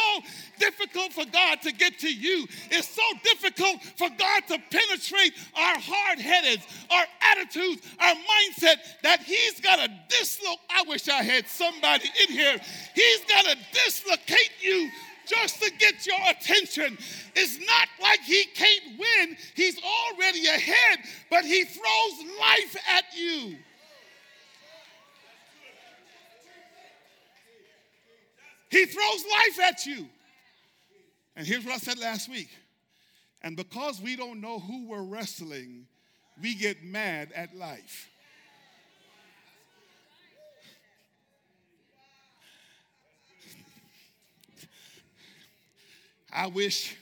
difficult 0.60 1.13
for 1.13 1.26
God 1.26 1.62
to 1.63 1.72
get 1.72 1.98
to 2.00 2.13
you. 2.13 2.46
It's 2.70 2.89
so 2.89 3.02
difficult 3.24 3.82
for 3.98 4.10
God 4.19 4.43
to 4.49 4.60
penetrate 4.69 5.34
our 5.55 5.79
hard 5.79 6.19
headed, 6.19 6.62
our 6.91 7.05
attitudes, 7.32 7.82
our 7.99 8.13
mindset 8.13 8.77
that 9.03 9.21
He's 9.21 9.60
got 9.62 9.77
to 9.77 9.89
dislocate. 10.10 10.60
I 10.69 10.84
wish 10.88 11.08
I 11.08 11.23
had 11.23 11.47
somebody 11.47 12.10
in 12.27 12.34
here. 12.34 12.60
He's 12.93 13.25
got 13.25 13.45
to 13.45 13.58
dislocate 13.73 14.51
you 14.62 14.89
just 15.29 15.62
to 15.62 15.71
get 15.77 16.05
your 16.05 16.19
attention. 16.29 16.97
It's 17.36 17.60
not 17.60 17.88
like 18.01 18.19
he 18.21 18.45
can't 18.55 18.97
win, 18.97 19.38
he's 19.55 19.77
already 19.77 20.47
ahead, 20.47 20.99
but 21.29 21.45
he 21.45 21.63
throws 21.63 22.38
life 22.39 22.75
at 22.89 23.03
you. 23.15 23.55
He 28.69 28.86
throws 28.86 29.23
life 29.32 29.60
at 29.67 29.86
you. 29.86 30.08
And 31.36 31.47
here's 31.47 31.65
what 31.65 31.75
I 31.75 31.77
said 31.77 31.97
last 31.99 32.29
week. 32.29 32.49
And 33.41 33.56
because 33.56 34.02
we 34.02 34.15
don't 34.15 34.41
know 34.41 34.60
who 34.60 34.88
we're 34.88 35.02
wrestling, 35.02 35.88
we 36.41 36.56
get 36.56 36.84
mad 36.84 37.32
at 37.34 37.56
life. 37.56 38.10
I 46.34 46.47
wish 46.47 46.97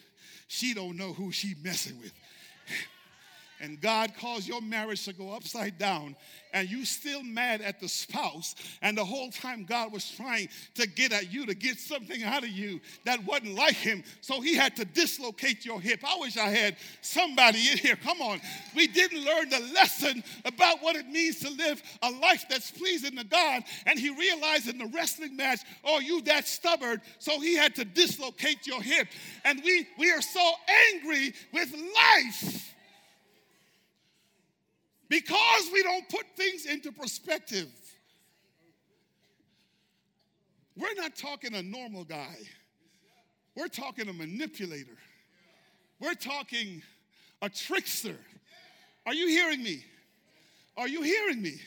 she 0.47 0.73
don't 0.73 0.95
know 0.95 1.13
who 1.13 1.32
she 1.32 1.56
messing 1.63 2.00
with. 2.00 2.13
And 3.60 3.82
God 3.82 4.13
caused 4.20 4.48
your 4.48 4.62
marriage 4.62 5.06
to 5.06 5.13
go 5.13 5.32
upside 5.32 5.78
down 5.78 6.15
and 6.54 6.70
you 6.70 6.86
still 6.86 7.24
mad 7.24 7.62
at 7.62 7.80
the 7.80 7.88
spouse 7.88 8.56
and 8.82 8.98
the 8.98 9.04
whole 9.04 9.30
time 9.30 9.63
god 9.63 9.91
was 9.91 10.10
trying 10.10 10.50
to 10.76 10.88
get 10.88 11.12
at 11.12 11.32
you 11.32 11.46
to 11.46 11.54
get 11.54 11.78
something 11.80 12.24
out 12.24 12.43
of 12.43 12.50
you 12.50 12.80
that 13.06 13.24
wasn't 13.26 13.54
like 13.54 13.76
him 13.76 14.04
so 14.22 14.41
he 14.41 14.56
had 14.56 14.76
to 14.76 14.86
dislocate 14.86 15.65
your 15.65 15.80
hip. 15.80 16.04
I 16.04 16.17
wish 16.20 16.38
i 16.38 16.50
had 16.50 16.76
somebody 17.02 17.60
in 17.72 17.78
here. 17.78 17.96
Come 17.96 18.22
on. 18.22 18.41
We 18.76 18.88
didn't 18.88 19.24
learn 19.24 19.50
the 19.50 19.60
lesson 19.74 20.24
about 20.46 20.82
what 20.82 20.96
it 20.96 21.08
means 21.08 21.39
to 21.41 21.50
live 21.50 21.82
a 22.02 22.12
life 22.12 22.46
that's 22.50 22.72
pleasing 22.72 23.17
to 23.17 23.24
god 23.24 23.63
and 23.86 24.00
he 24.00 24.10
realized 24.10 24.67
in 24.67 24.78
the 24.78 24.88
wrestling 24.88 25.36
match 25.36 25.60
oh 25.84 26.00
you 26.00 26.22
that 26.22 26.48
stubborn 26.48 27.02
so 27.20 27.39
he 27.39 27.56
had 27.56 27.76
to 27.76 27.86
dislocate 27.86 28.65
your 28.65 28.82
hip. 28.82 29.08
And 29.46 29.62
we 29.63 29.88
we 29.98 30.12
are 30.12 30.22
so 30.22 30.52
angry 30.93 31.34
with 31.52 31.74
life 31.74 32.74
because 35.10 35.70
we 35.72 35.84
don't 35.84 36.08
put 36.10 36.26
things 36.36 36.65
into 36.65 36.91
perspective. 36.91 37.70
We're 40.76 40.93
not 40.96 41.15
talking 41.15 41.56
a 41.56 41.63
normal 41.63 42.04
guy. 42.04 42.38
We're 43.56 43.67
talking 43.67 44.10
a 44.10 44.13
manipulator. 44.13 44.98
We're 46.00 46.13
talking 46.13 46.84
a 47.41 47.50
trickster. 47.50 48.15
Are 49.06 49.13
you 49.13 49.28
hearing 49.28 49.63
me? 49.63 49.84
Are 50.76 50.88
you 50.88 51.02
hearing 51.02 51.41
me? 51.41 51.60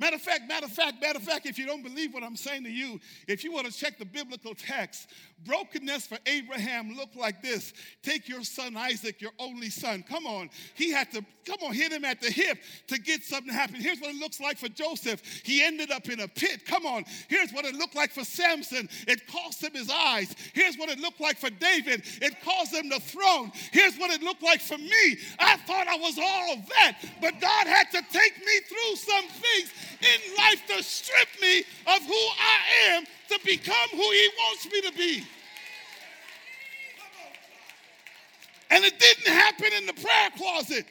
Matter 0.00 0.14
of 0.14 0.22
fact, 0.22 0.48
matter 0.48 0.66
of 0.66 0.72
fact, 0.72 1.00
matter 1.00 1.18
of 1.18 1.24
fact, 1.24 1.46
if 1.46 1.58
you 1.58 1.66
don't 1.66 1.82
believe 1.82 2.14
what 2.14 2.22
I'm 2.22 2.36
saying 2.36 2.62
to 2.64 2.70
you, 2.70 3.00
if 3.26 3.42
you 3.42 3.52
want 3.52 3.66
to 3.66 3.72
check 3.72 3.98
the 3.98 4.04
biblical 4.04 4.54
text, 4.54 5.08
brokenness 5.44 6.06
for 6.06 6.18
Abraham 6.26 6.94
looked 6.96 7.16
like 7.16 7.42
this. 7.42 7.72
Take 8.02 8.28
your 8.28 8.44
son 8.44 8.76
Isaac, 8.76 9.20
your 9.20 9.32
only 9.40 9.70
son. 9.70 10.04
Come 10.08 10.24
on. 10.24 10.50
He 10.74 10.92
had 10.92 11.10
to, 11.12 11.24
come 11.44 11.58
on, 11.64 11.74
hit 11.74 11.90
him 11.90 12.04
at 12.04 12.20
the 12.20 12.30
hip 12.30 12.58
to 12.86 13.00
get 13.00 13.24
something 13.24 13.48
to 13.48 13.58
happen. 13.58 13.74
Here's 13.76 13.98
what 13.98 14.10
it 14.10 14.20
looks 14.20 14.40
like 14.40 14.56
for 14.58 14.68
Joseph. 14.68 15.20
He 15.44 15.64
ended 15.64 15.90
up 15.90 16.08
in 16.08 16.20
a 16.20 16.28
pit. 16.28 16.64
Come 16.64 16.86
on. 16.86 17.04
Here's 17.26 17.52
what 17.52 17.64
it 17.64 17.74
looked 17.74 17.96
like 17.96 18.12
for 18.12 18.24
Samson. 18.24 18.88
It 19.08 19.26
cost 19.26 19.64
him 19.64 19.72
his 19.72 19.90
eyes. 19.90 20.32
Here's 20.52 20.76
what 20.76 20.90
it 20.90 21.00
looked 21.00 21.20
like 21.20 21.38
for 21.38 21.50
David. 21.50 22.04
It 22.22 22.40
cost 22.44 22.72
him 22.72 22.88
the 22.88 23.00
throne. 23.00 23.50
Here's 23.72 23.96
what 23.96 24.12
it 24.12 24.22
looked 24.22 24.44
like 24.44 24.60
for 24.60 24.78
me. 24.78 25.18
I 25.40 25.56
thought 25.56 25.88
I 25.88 25.96
was 25.96 26.18
all 26.18 26.52
of 26.52 26.68
that, 26.68 26.98
but 27.20 27.40
God 27.40 27.66
had 27.66 27.90
to 27.90 28.02
take 28.12 28.38
me 28.38 28.60
through 28.68 28.96
some 28.96 29.24
things 29.28 29.72
in 30.00 30.36
life 30.36 30.62
to 30.68 30.82
strip 30.82 31.28
me 31.40 31.58
of 31.58 32.02
who 32.04 32.12
I 32.12 32.94
am 32.94 33.04
to 33.04 33.38
become 33.44 33.88
who 33.92 33.98
He 33.98 34.30
wants 34.38 34.66
me 34.66 34.80
to 34.82 34.92
be. 34.92 35.24
And 38.70 38.84
it 38.84 38.98
didn't 38.98 39.32
happen 39.32 39.68
in 39.76 39.86
the 39.86 39.94
prayer 39.94 40.30
closet. 40.36 40.86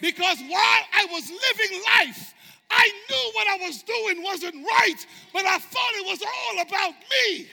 Because 0.00 0.38
while 0.40 0.82
I 0.92 1.06
was 1.10 1.30
living 1.30 1.82
life, 1.98 2.34
I 2.70 2.90
knew 3.08 3.30
what 3.34 3.48
I 3.48 3.66
was 3.66 3.82
doing 3.82 4.22
wasn't 4.22 4.54
right, 4.54 5.06
but 5.32 5.46
I 5.46 5.58
thought 5.58 5.90
it 5.94 6.06
was 6.06 6.22
all 6.22 6.62
about 6.62 6.94
me. 7.10 7.46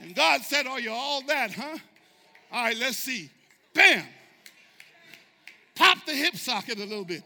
And 0.00 0.14
God 0.14 0.42
said, 0.42 0.66
Oh, 0.68 0.76
you're 0.76 0.92
all 0.92 1.22
that, 1.22 1.52
huh? 1.52 1.78
All 2.52 2.64
right, 2.64 2.76
let's 2.78 2.96
see. 2.96 3.30
Bam. 3.74 4.04
Pop 5.78 6.04
the 6.04 6.12
hip 6.12 6.36
socket 6.36 6.78
a 6.78 6.84
little 6.84 7.04
bit. 7.04 7.22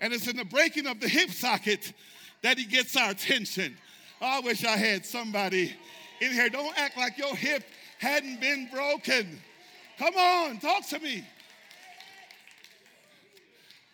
And 0.00 0.14
it's 0.14 0.26
in 0.26 0.36
the 0.36 0.46
breaking 0.46 0.86
of 0.86 0.98
the 0.98 1.08
hip 1.08 1.30
socket 1.30 1.92
that 2.42 2.56
he 2.56 2.64
gets 2.64 2.96
our 2.96 3.10
attention. 3.10 3.76
I 4.20 4.40
wish 4.40 4.64
I 4.64 4.76
had 4.76 5.04
somebody 5.04 5.74
in 6.20 6.32
here. 6.32 6.48
Don't 6.48 6.76
act 6.78 6.96
like 6.96 7.18
your 7.18 7.36
hip 7.36 7.62
hadn't 7.98 8.40
been 8.40 8.68
broken. 8.72 9.38
Come 9.98 10.16
on, 10.16 10.58
talk 10.58 10.86
to 10.88 10.98
me. 10.98 11.22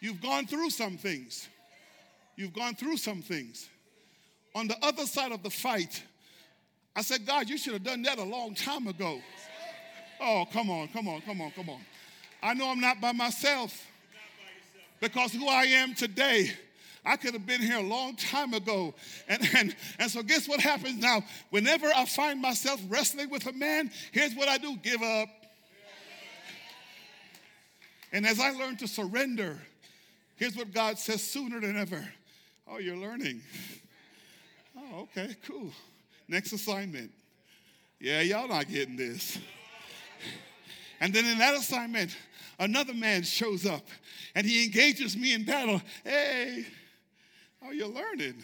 You've 0.01 0.23
gone 0.23 0.47
through 0.47 0.71
some 0.71 0.97
things. 0.97 1.49
You've 2.37 2.53
gone 2.53 2.77
through 2.77 2.99
some 2.99 3.23
things. 3.23 3.69
On 4.55 4.69
the 4.69 4.77
other 4.83 5.07
side 5.07 5.33
of 5.33 5.43
the 5.43 5.51
fight, 5.51 6.03
I 6.95 7.03
said, 7.03 7.27
God, 7.27 7.49
you 7.49 7.59
should 7.59 7.73
have 7.73 7.83
done 7.83 8.03
that 8.03 8.19
a 8.19 8.25
long 8.25 8.55
time 8.55 8.87
ago. 8.87 9.21
Oh, 10.21 10.47
come 10.53 10.71
on, 10.71 10.89
come 10.89 11.09
on, 11.09 11.21
come 11.23 11.41
on, 11.41 11.51
come 11.51 11.69
on. 11.69 11.81
I 12.43 12.55
know 12.55 12.69
I'm 12.69 12.81
not 12.81 13.01
by 13.01 13.13
myself 13.13 13.87
because 15.01 15.33
who 15.33 15.49
I 15.49 15.65
am 15.65 15.95
today, 15.95 16.51
I 17.05 17.17
could 17.17 17.35
have 17.35 17.47
been 17.47 17.61
here 17.61 17.79
a 17.79 17.83
long 17.83 18.17
time 18.17 18.55
ago. 18.55 18.95
And, 19.29 19.49
and, 19.57 19.77
and 19.99 20.11
so, 20.11 20.23
guess 20.23 20.49
what 20.49 20.61
happens 20.61 21.01
now? 21.01 21.23
Whenever 21.51 21.87
I 21.95 22.05
find 22.05 22.41
myself 22.41 22.81
wrestling 22.89 23.31
with 23.31 23.47
a 23.47 23.53
man, 23.53 23.91
here's 24.13 24.35
what 24.35 24.49
I 24.49 24.59
do 24.59 24.77
give 24.83 25.03
up. 25.03 25.29
And 28.13 28.27
as 28.27 28.41
I 28.41 28.51
learn 28.51 28.77
to 28.79 28.89
surrender, 28.89 29.59
here's 30.37 30.57
what 30.57 30.73
God 30.73 30.99
says 30.99 31.23
sooner 31.23 31.61
than 31.61 31.77
ever. 31.77 32.05
Oh, 32.69 32.79
you're 32.79 32.97
learning. 32.97 33.43
Oh, 34.77 35.03
okay, 35.03 35.37
cool. 35.47 35.71
Next 36.29 36.53
assignment. 36.53 37.11
Yeah, 38.01 38.21
y'all 38.21 38.49
not 38.49 38.69
getting 38.69 38.97
this. 38.97 39.39
And 41.01 41.13
then 41.13 41.25
in 41.25 41.39
that 41.39 41.55
assignment, 41.55 42.17
another 42.59 42.95
man 42.95 43.23
shows 43.23 43.67
up 43.67 43.87
and 44.35 44.47
he 44.47 44.65
engages 44.65 45.17
me 45.17 45.35
in 45.35 45.45
battle. 45.45 45.81
Hey, 46.05 46.67
are 47.63 47.75
you're 47.75 47.89
learning. 47.89 48.35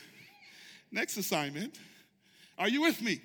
Next 0.91 1.17
assignment. 1.17 1.79
Are 2.59 2.69
you 2.69 2.83
with 2.83 3.01
me? 3.01 3.21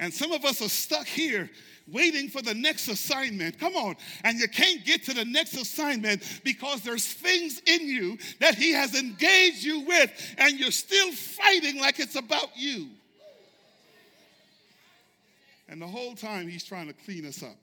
And 0.00 0.12
some 0.12 0.32
of 0.32 0.44
us 0.44 0.60
are 0.60 0.68
stuck 0.68 1.06
here 1.06 1.50
waiting 1.92 2.28
for 2.28 2.42
the 2.42 2.54
next 2.54 2.88
assignment. 2.88 3.58
Come 3.58 3.76
on. 3.76 3.96
And 4.24 4.38
you 4.38 4.48
can't 4.48 4.84
get 4.84 5.04
to 5.04 5.14
the 5.14 5.24
next 5.24 5.54
assignment 5.54 6.22
because 6.42 6.80
there's 6.82 7.06
things 7.06 7.60
in 7.66 7.86
you 7.86 8.18
that 8.40 8.54
he 8.54 8.72
has 8.72 8.94
engaged 8.94 9.62
you 9.62 9.80
with, 9.80 10.34
and 10.38 10.58
you're 10.58 10.70
still 10.70 11.12
fighting 11.12 11.80
like 11.80 12.00
it's 12.00 12.16
about 12.16 12.48
you. 12.56 12.88
And 15.68 15.80
the 15.80 15.86
whole 15.86 16.14
time 16.14 16.48
he's 16.48 16.64
trying 16.64 16.88
to 16.88 16.92
clean 16.92 17.26
us 17.26 17.42
up. 17.42 17.56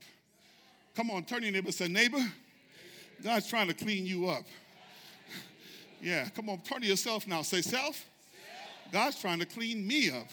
Come 0.96 1.10
on, 1.12 1.24
turn 1.24 1.44
your 1.44 1.52
neighbor 1.52 1.72
say, 1.72 1.88
neighbor, 1.88 2.22
God's 3.24 3.48
trying 3.48 3.68
to 3.68 3.74
clean 3.74 4.06
you 4.06 4.28
up. 4.28 4.44
Yeah, 6.02 6.28
come 6.30 6.50
on, 6.50 6.60
turn 6.62 6.82
to 6.82 6.88
yourself 6.88 7.28
now. 7.28 7.44
Say, 7.44 7.62
self, 7.62 8.06
God's 8.92 9.20
trying 9.22 9.40
to 9.40 9.46
clean 9.46 9.86
me 9.86 10.10
up. 10.10 10.28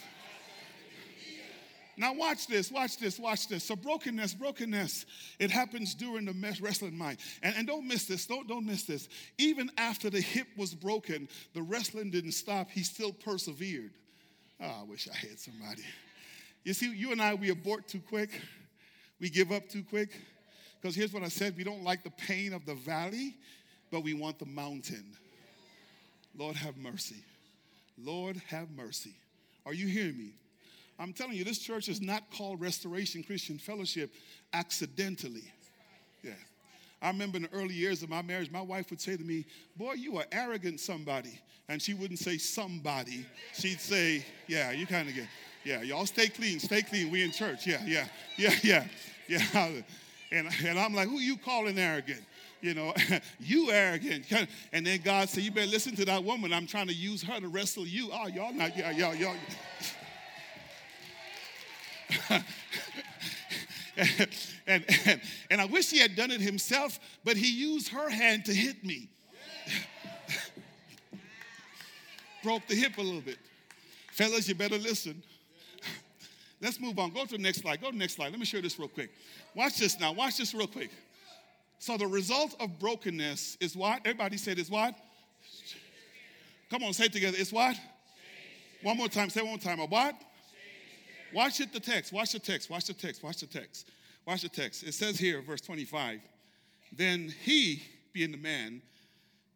Now, 1.99 2.13
watch 2.13 2.47
this, 2.47 2.71
watch 2.71 2.97
this, 2.97 3.19
watch 3.19 3.49
this. 3.49 3.65
So, 3.65 3.75
brokenness, 3.75 4.33
brokenness, 4.33 5.05
it 5.37 5.51
happens 5.51 5.93
during 5.93 6.23
the 6.23 6.57
wrestling 6.61 6.97
mind. 6.97 7.17
And, 7.43 7.53
and 7.57 7.67
don't 7.67 7.85
miss 7.85 8.05
this, 8.05 8.25
don't, 8.25 8.47
don't 8.47 8.65
miss 8.65 8.83
this. 8.83 9.09
Even 9.37 9.69
after 9.77 10.09
the 10.09 10.21
hip 10.21 10.47
was 10.55 10.73
broken, 10.73 11.27
the 11.53 11.61
wrestling 11.61 12.09
didn't 12.09 12.31
stop, 12.31 12.71
he 12.71 12.83
still 12.83 13.11
persevered. 13.11 13.91
Oh, 14.61 14.75
I 14.81 14.83
wish 14.83 15.09
I 15.09 15.15
had 15.15 15.39
somebody. 15.39 15.83
You 16.63 16.73
see, 16.73 16.89
you 16.89 17.11
and 17.11 17.21
I, 17.21 17.33
we 17.33 17.49
abort 17.49 17.89
too 17.89 18.01
quick, 18.07 18.29
we 19.19 19.29
give 19.29 19.51
up 19.51 19.67
too 19.67 19.83
quick. 19.83 20.11
Because 20.81 20.95
here's 20.95 21.13
what 21.13 21.23
I 21.23 21.27
said 21.27 21.57
we 21.57 21.63
don't 21.63 21.83
like 21.83 22.03
the 22.03 22.11
pain 22.11 22.53
of 22.53 22.65
the 22.65 22.75
valley, 22.75 23.35
but 23.91 24.03
we 24.03 24.13
want 24.13 24.39
the 24.39 24.45
mountain. 24.45 25.05
Lord, 26.37 26.55
have 26.55 26.77
mercy. 26.77 27.23
Lord, 27.97 28.41
have 28.47 28.69
mercy. 28.71 29.13
Are 29.65 29.73
you 29.73 29.87
hearing 29.87 30.17
me? 30.17 30.33
I'm 30.97 31.13
telling 31.13 31.33
you, 31.33 31.43
this 31.43 31.59
church 31.59 31.87
is 31.89 32.01
not 32.01 32.23
called 32.31 32.61
Restoration 32.61 33.23
Christian 33.23 33.57
Fellowship 33.57 34.13
accidentally. 34.53 35.51
Yeah. 36.23 36.31
I 37.01 37.07
remember 37.07 37.37
in 37.37 37.43
the 37.43 37.53
early 37.53 37.73
years 37.73 38.03
of 38.03 38.09
my 38.09 38.21
marriage, 38.21 38.51
my 38.51 38.61
wife 38.61 38.89
would 38.89 38.99
say 38.99 39.15
to 39.15 39.23
me, 39.23 39.45
Boy, 39.77 39.93
you 39.93 40.17
are 40.17 40.25
arrogant 40.31 40.79
somebody. 40.79 41.39
And 41.69 41.81
she 41.81 41.93
wouldn't 41.93 42.19
say 42.19 42.37
somebody. 42.37 43.25
She'd 43.53 43.79
say, 43.79 44.25
Yeah, 44.47 44.71
you 44.71 44.85
kind 44.85 45.07
of 45.07 45.15
get, 45.15 45.27
yeah, 45.63 45.81
y'all 45.81 46.05
stay 46.05 46.27
clean, 46.27 46.59
stay 46.59 46.81
clean. 46.81 47.09
We 47.09 47.23
in 47.23 47.31
church. 47.31 47.65
Yeah, 47.65 47.81
yeah, 47.85 48.07
yeah, 48.37 48.53
yeah, 48.63 48.85
yeah. 49.27 49.69
And, 50.31 50.47
and 50.65 50.79
I'm 50.79 50.93
like, 50.93 51.07
who 51.07 51.19
you 51.19 51.37
calling 51.37 51.79
arrogant? 51.79 52.21
You 52.61 52.73
know, 52.73 52.93
you 53.39 53.71
arrogant. 53.71 54.25
And 54.71 54.85
then 54.85 54.99
God 55.03 55.29
said, 55.29 55.43
you 55.43 55.51
better 55.51 55.69
listen 55.69 55.95
to 55.95 56.05
that 56.05 56.23
woman. 56.23 56.53
I'm 56.53 56.67
trying 56.67 56.87
to 56.87 56.93
use 56.93 57.23
her 57.23 57.39
to 57.39 57.47
wrestle 57.47 57.87
you. 57.87 58.09
Oh, 58.13 58.27
y'all 58.27 58.53
not, 58.53 58.77
yeah, 58.77 58.91
y'all, 58.91 59.15
y'all. 59.15 59.35
and, 64.67 64.85
and, 65.05 65.21
and 65.49 65.61
I 65.61 65.65
wish 65.65 65.89
he 65.89 65.99
had 65.99 66.15
done 66.15 66.31
it 66.31 66.41
himself, 66.41 66.99
but 67.23 67.35
he 67.35 67.51
used 67.51 67.89
her 67.89 68.09
hand 68.09 68.45
to 68.45 68.53
hit 68.53 68.83
me. 68.83 69.09
Broke 72.43 72.65
the 72.67 72.75
hip 72.75 72.97
a 72.97 73.01
little 73.01 73.21
bit. 73.21 73.37
Fellas, 74.11 74.47
you 74.47 74.55
better 74.55 74.77
listen. 74.77 75.21
Let's 76.61 76.79
move 76.79 76.99
on. 76.99 77.11
Go 77.11 77.25
to 77.25 77.37
the 77.37 77.41
next 77.41 77.61
slide. 77.61 77.81
Go 77.81 77.87
to 77.87 77.93
the 77.93 77.99
next 77.99 78.15
slide. 78.15 78.31
Let 78.31 78.39
me 78.39 78.45
show 78.45 78.57
you 78.57 78.63
this 78.63 78.77
real 78.77 78.89
quick. 78.89 79.11
Watch 79.55 79.77
this 79.77 79.99
now. 79.99 80.11
Watch 80.11 80.37
this 80.37 80.53
real 80.53 80.67
quick. 80.67 80.91
So 81.79 81.95
the 81.95 82.07
result 82.07 82.55
of 82.59 82.77
brokenness 82.79 83.57
is 83.61 83.75
what? 83.75 84.01
Everybody 84.03 84.37
said 84.37 84.59
is 84.59 84.69
what? 84.69 84.93
Come 86.69 86.83
on, 86.83 86.93
say 86.93 87.05
it 87.05 87.13
together. 87.13 87.37
It's 87.39 87.53
what? 87.53 87.77
One 88.83 88.97
more 88.97 89.07
time. 89.07 89.29
Say 89.29 89.41
one 89.41 89.51
more 89.51 89.57
time. 89.57 89.79
A 89.79 89.85
what? 89.85 90.15
Watch 91.33 91.61
it, 91.61 91.71
the 91.71 91.79
text. 91.79 92.11
Watch 92.11 92.33
the 92.33 92.39
text. 92.39 92.69
Watch 92.69 92.85
the 92.85 92.93
text. 92.93 93.23
Watch 93.23 93.37
the 93.37 93.47
text. 93.47 93.89
Watch 94.25 94.41
the 94.41 94.49
text. 94.49 94.83
It 94.83 94.93
says 94.93 95.17
here, 95.17 95.41
verse 95.41 95.61
25. 95.61 96.19
Then 96.95 97.33
he, 97.43 97.83
being 98.13 98.31
the 98.31 98.37
man, 98.37 98.81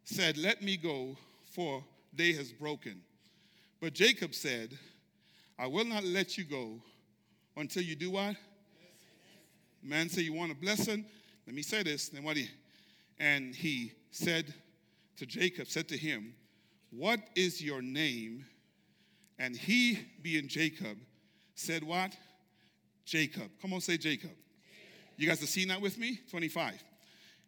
said, 0.04 0.38
Let 0.38 0.62
me 0.62 0.76
go, 0.76 1.16
for 1.52 1.84
day 2.14 2.32
has 2.34 2.52
broken. 2.52 3.00
But 3.80 3.92
Jacob 3.92 4.34
said, 4.34 4.78
I 5.58 5.66
will 5.66 5.84
not 5.84 6.04
let 6.04 6.38
you 6.38 6.44
go 6.44 6.80
until 7.56 7.82
you 7.82 7.96
do 7.96 8.10
what? 8.10 8.36
Man 9.82 10.08
say 10.08 10.22
you 10.22 10.32
want 10.32 10.52
a 10.52 10.54
blessing. 10.54 11.04
Let 11.46 11.54
me 11.54 11.62
say 11.62 11.82
this. 11.82 12.08
Then 12.08 12.24
what 12.24 12.36
he 12.36 12.48
and 13.18 13.54
he 13.54 13.92
said 14.10 14.52
to 15.16 15.26
Jacob, 15.26 15.68
said 15.68 15.88
to 15.88 15.96
him, 15.96 16.34
What 16.90 17.20
is 17.34 17.62
your 17.62 17.82
name? 17.82 18.44
And 19.38 19.56
he, 19.56 19.98
being 20.22 20.48
Jacob, 20.48 20.96
said 21.54 21.82
what? 21.82 22.16
Jacob. 23.04 23.50
Come 23.60 23.72
on, 23.72 23.80
say 23.80 23.96
Jacob. 23.96 24.30
You 25.16 25.28
guys 25.28 25.40
have 25.40 25.48
seen 25.48 25.68
that 25.68 25.80
with 25.80 25.98
me? 25.98 26.20
25. 26.30 26.82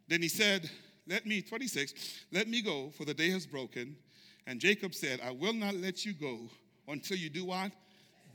Then 0.08 0.22
he 0.22 0.28
said, 0.28 0.68
Let 1.08 1.26
me, 1.26 1.42
26, 1.42 1.94
let 2.32 2.48
me 2.48 2.62
go, 2.62 2.90
for 2.90 3.04
the 3.04 3.14
day 3.14 3.30
has 3.30 3.46
broken. 3.46 3.96
And 4.46 4.60
Jacob 4.60 4.94
said, 4.94 5.20
I 5.24 5.32
will 5.32 5.52
not 5.52 5.74
let 5.74 6.04
you 6.04 6.12
go 6.12 6.48
until 6.86 7.16
you 7.16 7.28
do 7.28 7.46
what? 7.46 7.72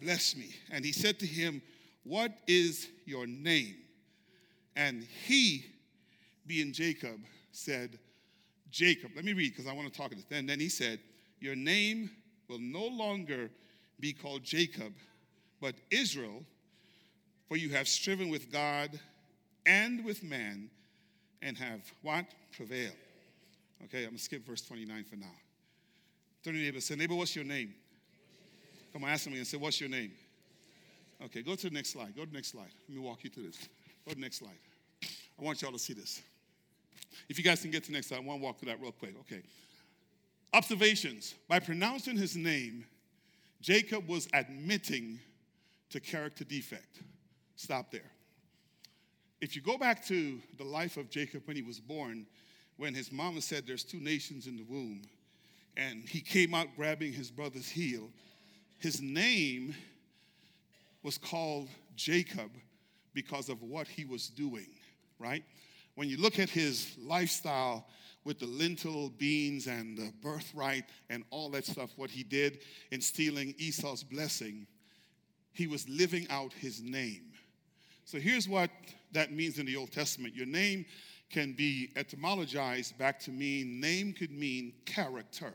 Bless 0.01 0.35
me. 0.35 0.49
And 0.71 0.83
he 0.83 0.91
said 0.91 1.19
to 1.19 1.25
him, 1.25 1.61
What 2.03 2.31
is 2.47 2.87
your 3.05 3.27
name? 3.27 3.75
And 4.75 5.05
he, 5.25 5.65
being 6.47 6.73
Jacob, 6.73 7.19
said, 7.51 7.99
Jacob. 8.71 9.11
Let 9.15 9.25
me 9.25 9.33
read 9.33 9.51
because 9.51 9.67
I 9.67 9.73
want 9.73 9.91
to 9.91 9.97
talk 9.97 10.11
about 10.11 10.27
this. 10.29 10.39
And 10.39 10.49
then 10.49 10.59
he 10.59 10.69
said, 10.69 10.99
Your 11.39 11.55
name 11.55 12.09
will 12.49 12.59
no 12.59 12.87
longer 12.87 13.49
be 13.99 14.13
called 14.13 14.43
Jacob, 14.43 14.93
but 15.59 15.75
Israel, 15.91 16.43
for 17.47 17.57
you 17.57 17.69
have 17.69 17.87
striven 17.87 18.29
with 18.29 18.51
God 18.51 18.99
and 19.65 20.03
with 20.03 20.23
man 20.23 20.69
and 21.41 21.57
have 21.57 21.81
what? 22.01 22.25
Prevailed. 22.55 22.95
Okay, 23.85 23.99
I'm 23.99 24.05
going 24.05 24.17
to 24.17 24.23
skip 24.23 24.45
verse 24.45 24.61
29 24.61 25.05
for 25.05 25.15
now. 25.17 25.27
Turn 26.43 26.53
to 26.53 26.59
your 26.59 26.71
neighbor 26.71 26.81
say, 26.81 26.95
Neighbor, 26.95 27.15
what's 27.15 27.35
your 27.35 27.45
name? 27.45 27.73
Come 28.93 29.03
on, 29.03 29.09
ask 29.09 29.27
me 29.27 29.37
and 29.37 29.47
say, 29.47 29.57
What's 29.57 29.79
your 29.79 29.89
name? 29.89 30.11
Okay, 31.23 31.43
go 31.43 31.55
to 31.55 31.69
the 31.69 31.73
next 31.73 31.91
slide. 31.91 32.15
Go 32.15 32.23
to 32.23 32.29
the 32.29 32.35
next 32.35 32.51
slide. 32.51 32.71
Let 32.87 32.97
me 32.97 33.01
walk 33.01 33.23
you 33.23 33.29
through 33.29 33.47
this. 33.47 33.69
Go 34.05 34.11
to 34.11 34.15
the 34.15 34.21
next 34.21 34.39
slide. 34.39 34.57
I 35.03 35.43
want 35.43 35.61
y'all 35.61 35.71
to 35.71 35.79
see 35.79 35.93
this. 35.93 36.21
If 37.29 37.37
you 37.37 37.43
guys 37.43 37.61
can 37.61 37.71
get 37.71 37.83
to 37.83 37.91
the 37.91 37.97
next 37.97 38.07
slide, 38.07 38.17
I 38.17 38.21
want 38.21 38.41
to 38.41 38.43
walk 38.43 38.59
through 38.59 38.69
that 38.69 38.81
real 38.81 38.91
quick. 38.91 39.13
Okay. 39.21 39.41
Observations. 40.53 41.35
By 41.47 41.59
pronouncing 41.59 42.17
his 42.17 42.35
name, 42.35 42.85
Jacob 43.61 44.07
was 44.07 44.27
admitting 44.33 45.19
to 45.91 45.99
character 45.99 46.43
defect. 46.43 47.01
Stop 47.55 47.91
there. 47.91 48.11
If 49.39 49.55
you 49.55 49.61
go 49.61 49.77
back 49.77 50.05
to 50.07 50.39
the 50.57 50.63
life 50.63 50.97
of 50.97 51.09
Jacob 51.09 51.43
when 51.45 51.55
he 51.55 51.61
was 51.61 51.79
born, 51.79 52.25
when 52.77 52.93
his 52.93 53.11
mama 53.11 53.41
said 53.41 53.65
there's 53.67 53.83
two 53.83 53.99
nations 53.99 54.47
in 54.47 54.55
the 54.55 54.63
womb, 54.63 55.01
and 55.77 56.07
he 56.07 56.19
came 56.21 56.53
out 56.53 56.67
grabbing 56.75 57.13
his 57.13 57.31
brother's 57.31 57.69
heel, 57.69 58.09
his 58.81 59.01
name 59.01 59.75
was 61.03 61.17
called 61.17 61.69
Jacob 61.95 62.51
because 63.13 63.49
of 63.49 63.61
what 63.61 63.87
he 63.87 64.05
was 64.05 64.27
doing, 64.27 64.69
right? 65.19 65.43
When 65.95 66.09
you 66.09 66.17
look 66.17 66.39
at 66.39 66.49
his 66.49 66.95
lifestyle, 67.01 67.85
with 68.23 68.39
the 68.39 68.45
lentil 68.45 69.09
beans 69.09 69.67
and 69.67 69.97
the 69.97 70.11
birthright 70.21 70.85
and 71.09 71.23
all 71.31 71.49
that 71.49 71.65
stuff, 71.65 71.91
what 71.95 72.09
he 72.09 72.23
did 72.23 72.59
in 72.91 73.01
stealing 73.01 73.53
Esau's 73.57 74.03
blessing, 74.03 74.67
he 75.53 75.67
was 75.67 75.87
living 75.89 76.27
out 76.29 76.53
his 76.53 76.81
name. 76.81 77.31
So 78.05 78.19
here's 78.19 78.47
what 78.47 78.69
that 79.11 79.31
means 79.31 79.57
in 79.57 79.65
the 79.65 79.75
Old 79.75 79.91
Testament 79.91 80.35
your 80.35 80.45
name 80.45 80.85
can 81.29 81.53
be 81.53 81.89
etymologized 81.95 82.97
back 82.97 83.19
to 83.21 83.31
mean, 83.31 83.79
name 83.79 84.13
could 84.13 84.31
mean 84.31 84.73
character. 84.85 85.53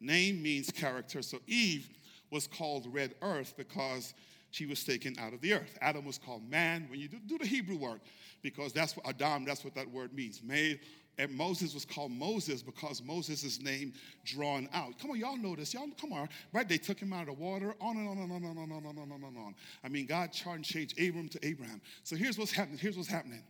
Name 0.00 0.42
means 0.42 0.70
character. 0.70 1.22
So 1.22 1.38
Eve 1.46 1.88
was 2.30 2.46
called 2.46 2.86
red 2.92 3.14
earth 3.22 3.54
because 3.56 4.14
she 4.50 4.66
was 4.66 4.82
taken 4.84 5.14
out 5.18 5.32
of 5.34 5.40
the 5.40 5.52
earth. 5.54 5.78
Adam 5.80 6.04
was 6.04 6.18
called 6.18 6.48
man 6.48 6.86
when 6.90 6.98
you 6.98 7.08
do, 7.08 7.18
do 7.26 7.38
the 7.38 7.46
Hebrew 7.46 7.76
word, 7.76 8.00
because 8.42 8.72
that's 8.72 8.96
what 8.96 9.06
Adam, 9.06 9.44
that's 9.44 9.64
what 9.64 9.74
that 9.74 9.90
word 9.90 10.12
means. 10.12 10.42
Made 10.42 10.80
and 11.18 11.34
Moses 11.34 11.74
was 11.74 11.84
called 11.84 12.12
Moses 12.12 12.62
because 12.62 13.02
Moses' 13.02 13.60
name 13.60 13.92
drawn 14.24 14.68
out. 14.72 14.98
Come 15.00 15.10
on, 15.10 15.18
y'all 15.18 15.36
know 15.36 15.56
this. 15.56 15.74
Y'all, 15.74 15.88
come 16.00 16.12
on, 16.12 16.28
right? 16.52 16.68
They 16.68 16.78
took 16.78 17.00
him 17.00 17.12
out 17.12 17.22
of 17.22 17.26
the 17.26 17.32
water, 17.32 17.74
on 17.80 17.96
and 17.96 18.08
on 18.08 18.18
and 18.18 18.32
on 18.32 18.44
and 18.44 18.58
on 18.58 18.58
and 18.58 18.72
on 18.72 18.86
and 18.86 18.98
on 18.98 19.12
and 19.12 19.24
on 19.24 19.36
on. 19.36 19.54
I 19.82 19.88
mean, 19.88 20.06
God 20.06 20.32
changed 20.32 20.98
Abram 20.98 21.28
to 21.30 21.44
Abraham. 21.44 21.80
So 22.04 22.14
here's 22.14 22.38
what's 22.38 22.52
happening. 22.52 22.78
Here's 22.78 22.96
what's 22.96 23.08
happening. 23.08 23.42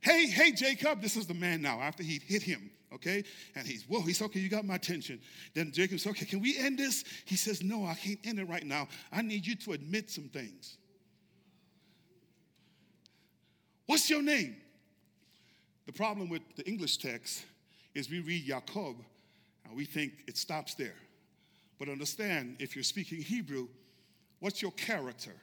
Hey, 0.00 0.26
hey, 0.26 0.52
Jacob, 0.52 1.02
this 1.02 1.16
is 1.16 1.26
the 1.26 1.34
man 1.34 1.60
now 1.60 1.80
after 1.80 2.02
he 2.02 2.18
hit 2.26 2.42
him, 2.42 2.70
okay? 2.94 3.24
And 3.54 3.66
he's, 3.66 3.84
whoa, 3.84 4.00
he's 4.02 4.20
okay, 4.22 4.40
you 4.40 4.48
got 4.48 4.64
my 4.64 4.76
attention. 4.76 5.20
Then 5.54 5.72
Jacob 5.72 6.00
says, 6.00 6.10
okay, 6.12 6.26
can 6.26 6.40
we 6.40 6.56
end 6.58 6.78
this? 6.78 7.04
He 7.24 7.36
says, 7.36 7.62
no, 7.62 7.86
I 7.86 7.94
can't 7.94 8.18
end 8.24 8.38
it 8.38 8.48
right 8.48 8.64
now. 8.64 8.88
I 9.12 9.22
need 9.22 9.46
you 9.46 9.54
to 9.56 9.72
admit 9.72 10.10
some 10.10 10.28
things. 10.28 10.76
What's 13.86 14.08
your 14.08 14.22
name? 14.22 14.56
The 15.86 15.92
problem 15.92 16.28
with 16.28 16.42
the 16.56 16.66
English 16.68 16.98
text 16.98 17.44
is 17.94 18.08
we 18.08 18.20
read 18.20 18.46
Jacob 18.46 18.96
and 19.64 19.76
we 19.76 19.84
think 19.84 20.12
it 20.26 20.36
stops 20.36 20.74
there. 20.74 20.94
But 21.78 21.88
understand, 21.88 22.56
if 22.58 22.76
you're 22.76 22.84
speaking 22.84 23.20
Hebrew, 23.20 23.68
what's 24.38 24.62
your 24.62 24.70
character? 24.72 25.34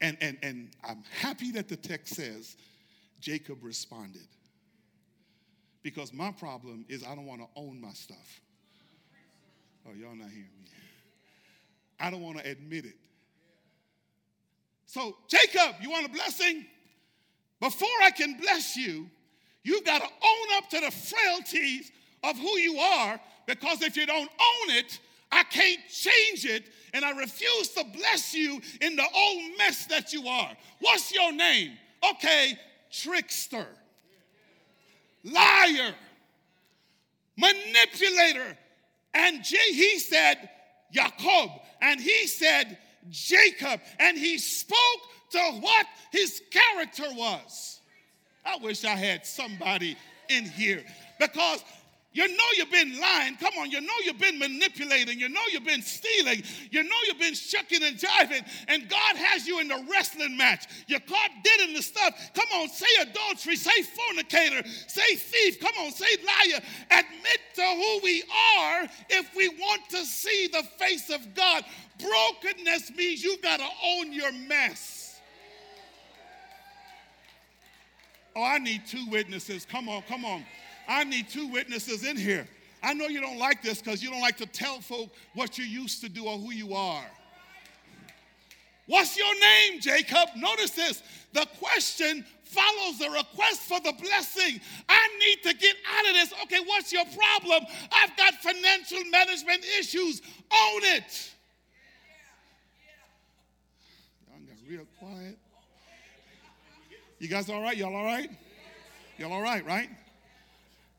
And, 0.00 0.16
and, 0.20 0.36
and 0.42 0.70
I'm 0.84 1.02
happy 1.20 1.52
that 1.52 1.68
the 1.68 1.76
text 1.76 2.14
says 2.14 2.56
Jacob 3.20 3.62
responded. 3.62 4.26
Because 5.82 6.12
my 6.12 6.32
problem 6.32 6.84
is 6.88 7.04
I 7.04 7.14
don't 7.14 7.26
want 7.26 7.40
to 7.40 7.48
own 7.56 7.80
my 7.80 7.92
stuff. 7.92 8.40
Oh, 9.86 9.92
y'all 9.92 10.16
not 10.16 10.28
hearing 10.28 10.50
me. 10.64 10.70
I 11.98 12.10
don't 12.10 12.20
want 12.20 12.38
to 12.38 12.50
admit 12.50 12.84
it. 12.84 12.96
So, 14.86 15.16
Jacob, 15.28 15.76
you 15.80 15.90
want 15.90 16.06
a 16.06 16.10
blessing? 16.10 16.66
Before 17.60 17.88
I 18.02 18.10
can 18.10 18.36
bless 18.36 18.76
you, 18.76 19.08
you've 19.64 19.84
got 19.84 19.98
to 19.98 20.08
own 20.08 20.56
up 20.56 20.68
to 20.70 20.80
the 20.80 20.90
frailties 20.90 21.90
of 22.22 22.36
who 22.36 22.58
you 22.58 22.78
are 22.78 23.20
because 23.46 23.82
if 23.82 23.96
you 23.96 24.06
don't 24.06 24.28
own 24.30 24.76
it, 24.76 24.98
I 25.36 25.42
can't 25.44 25.80
change 25.88 26.46
it 26.46 26.64
and 26.94 27.04
I 27.04 27.10
refuse 27.10 27.68
to 27.70 27.84
bless 27.84 28.34
you 28.34 28.60
in 28.80 28.96
the 28.96 29.04
old 29.14 29.42
mess 29.58 29.84
that 29.86 30.12
you 30.12 30.26
are. 30.26 30.50
What's 30.80 31.14
your 31.14 31.30
name? 31.30 31.72
Okay, 32.12 32.58
trickster, 32.90 33.66
liar, 35.24 35.94
manipulator. 37.36 38.56
And 39.12 39.44
he 39.44 39.98
said, 39.98 40.48
Jacob, 40.90 41.50
and 41.82 42.00
he 42.00 42.26
said, 42.26 42.78
Jacob 43.10 43.80
and 43.98 44.16
he 44.16 44.38
spoke 44.38 44.78
to 45.32 45.38
what 45.60 45.86
his 46.12 46.42
character 46.50 47.04
was. 47.14 47.80
I 48.44 48.56
wish 48.56 48.84
I 48.84 48.94
had 48.94 49.26
somebody 49.26 49.96
in 50.28 50.44
here 50.44 50.82
because 51.18 51.62
you 52.16 52.26
know 52.28 52.44
you've 52.56 52.70
been 52.70 52.98
lying. 52.98 53.36
Come 53.36 53.52
on, 53.58 53.70
you 53.70 53.78
know 53.82 53.92
you've 54.02 54.18
been 54.18 54.38
manipulating. 54.38 55.20
You 55.20 55.28
know 55.28 55.42
you've 55.52 55.66
been 55.66 55.82
stealing. 55.82 56.42
You 56.70 56.82
know 56.82 56.96
you've 57.06 57.18
been 57.18 57.34
shucking 57.34 57.82
and 57.82 57.98
jiving. 57.98 58.42
And 58.68 58.88
God 58.88 59.16
has 59.16 59.46
you 59.46 59.60
in 59.60 59.68
the 59.68 59.86
wrestling 59.90 60.34
match. 60.34 60.66
You're 60.86 61.00
caught 61.00 61.30
dead 61.44 61.68
in 61.68 61.74
the 61.74 61.82
stuff. 61.82 62.14
Come 62.32 62.46
on, 62.58 62.70
say 62.70 62.86
adultery, 63.02 63.54
say 63.54 63.82
fornicator, 63.82 64.66
say 64.86 65.16
thief. 65.16 65.60
Come 65.60 65.74
on, 65.78 65.92
say 65.92 66.06
liar. 66.24 66.62
Admit 66.90 67.40
to 67.56 67.62
who 67.62 68.00
we 68.02 68.22
are 68.60 68.88
if 69.10 69.36
we 69.36 69.50
want 69.50 69.82
to 69.90 70.02
see 70.06 70.48
the 70.50 70.62
face 70.78 71.10
of 71.10 71.34
God. 71.34 71.64
Brokenness 71.98 72.96
means 72.96 73.22
you 73.22 73.36
got 73.42 73.58
to 73.58 73.68
own 73.84 74.10
your 74.10 74.32
mess. 74.32 75.20
Oh, 78.34 78.42
I 78.42 78.56
need 78.56 78.86
two 78.86 79.04
witnesses. 79.10 79.66
Come 79.66 79.90
on, 79.90 80.00
come 80.08 80.24
on. 80.24 80.44
I 80.88 81.04
need 81.04 81.28
two 81.28 81.48
witnesses 81.48 82.04
in 82.04 82.16
here. 82.16 82.46
I 82.82 82.94
know 82.94 83.06
you 83.06 83.20
don't 83.20 83.38
like 83.38 83.62
this 83.62 83.80
because 83.80 84.02
you 84.02 84.10
don't 84.10 84.20
like 84.20 84.36
to 84.38 84.46
tell 84.46 84.80
folk 84.80 85.10
what 85.34 85.58
you 85.58 85.64
used 85.64 86.00
to 86.02 86.08
do 86.08 86.26
or 86.26 86.38
who 86.38 86.52
you 86.52 86.74
are. 86.74 87.04
What's 88.86 89.16
your 89.16 89.34
name, 89.40 89.80
Jacob? 89.80 90.28
Notice 90.36 90.70
this. 90.70 91.02
The 91.32 91.46
question 91.58 92.24
follows 92.44 92.98
the 92.98 93.10
request 93.10 93.62
for 93.62 93.80
the 93.80 93.92
blessing. 94.00 94.60
I 94.88 95.08
need 95.18 95.50
to 95.50 95.58
get 95.58 95.74
out 95.92 96.08
of 96.08 96.14
this. 96.14 96.32
Okay, 96.44 96.60
what's 96.64 96.92
your 96.92 97.04
problem? 97.04 97.64
I've 97.90 98.16
got 98.16 98.34
financial 98.34 99.02
management 99.10 99.64
issues. 99.80 100.22
Own 100.52 100.80
it. 100.84 101.32
Y'all 104.28 104.38
got 104.46 104.56
real 104.70 104.86
quiet. 105.00 105.38
You 107.18 107.28
guys 107.28 107.50
all 107.50 107.62
right? 107.62 107.76
Y'all 107.76 107.94
all 107.96 108.04
right? 108.04 108.30
Y'all 109.18 109.32
all 109.32 109.42
right, 109.42 109.66
right? 109.66 109.88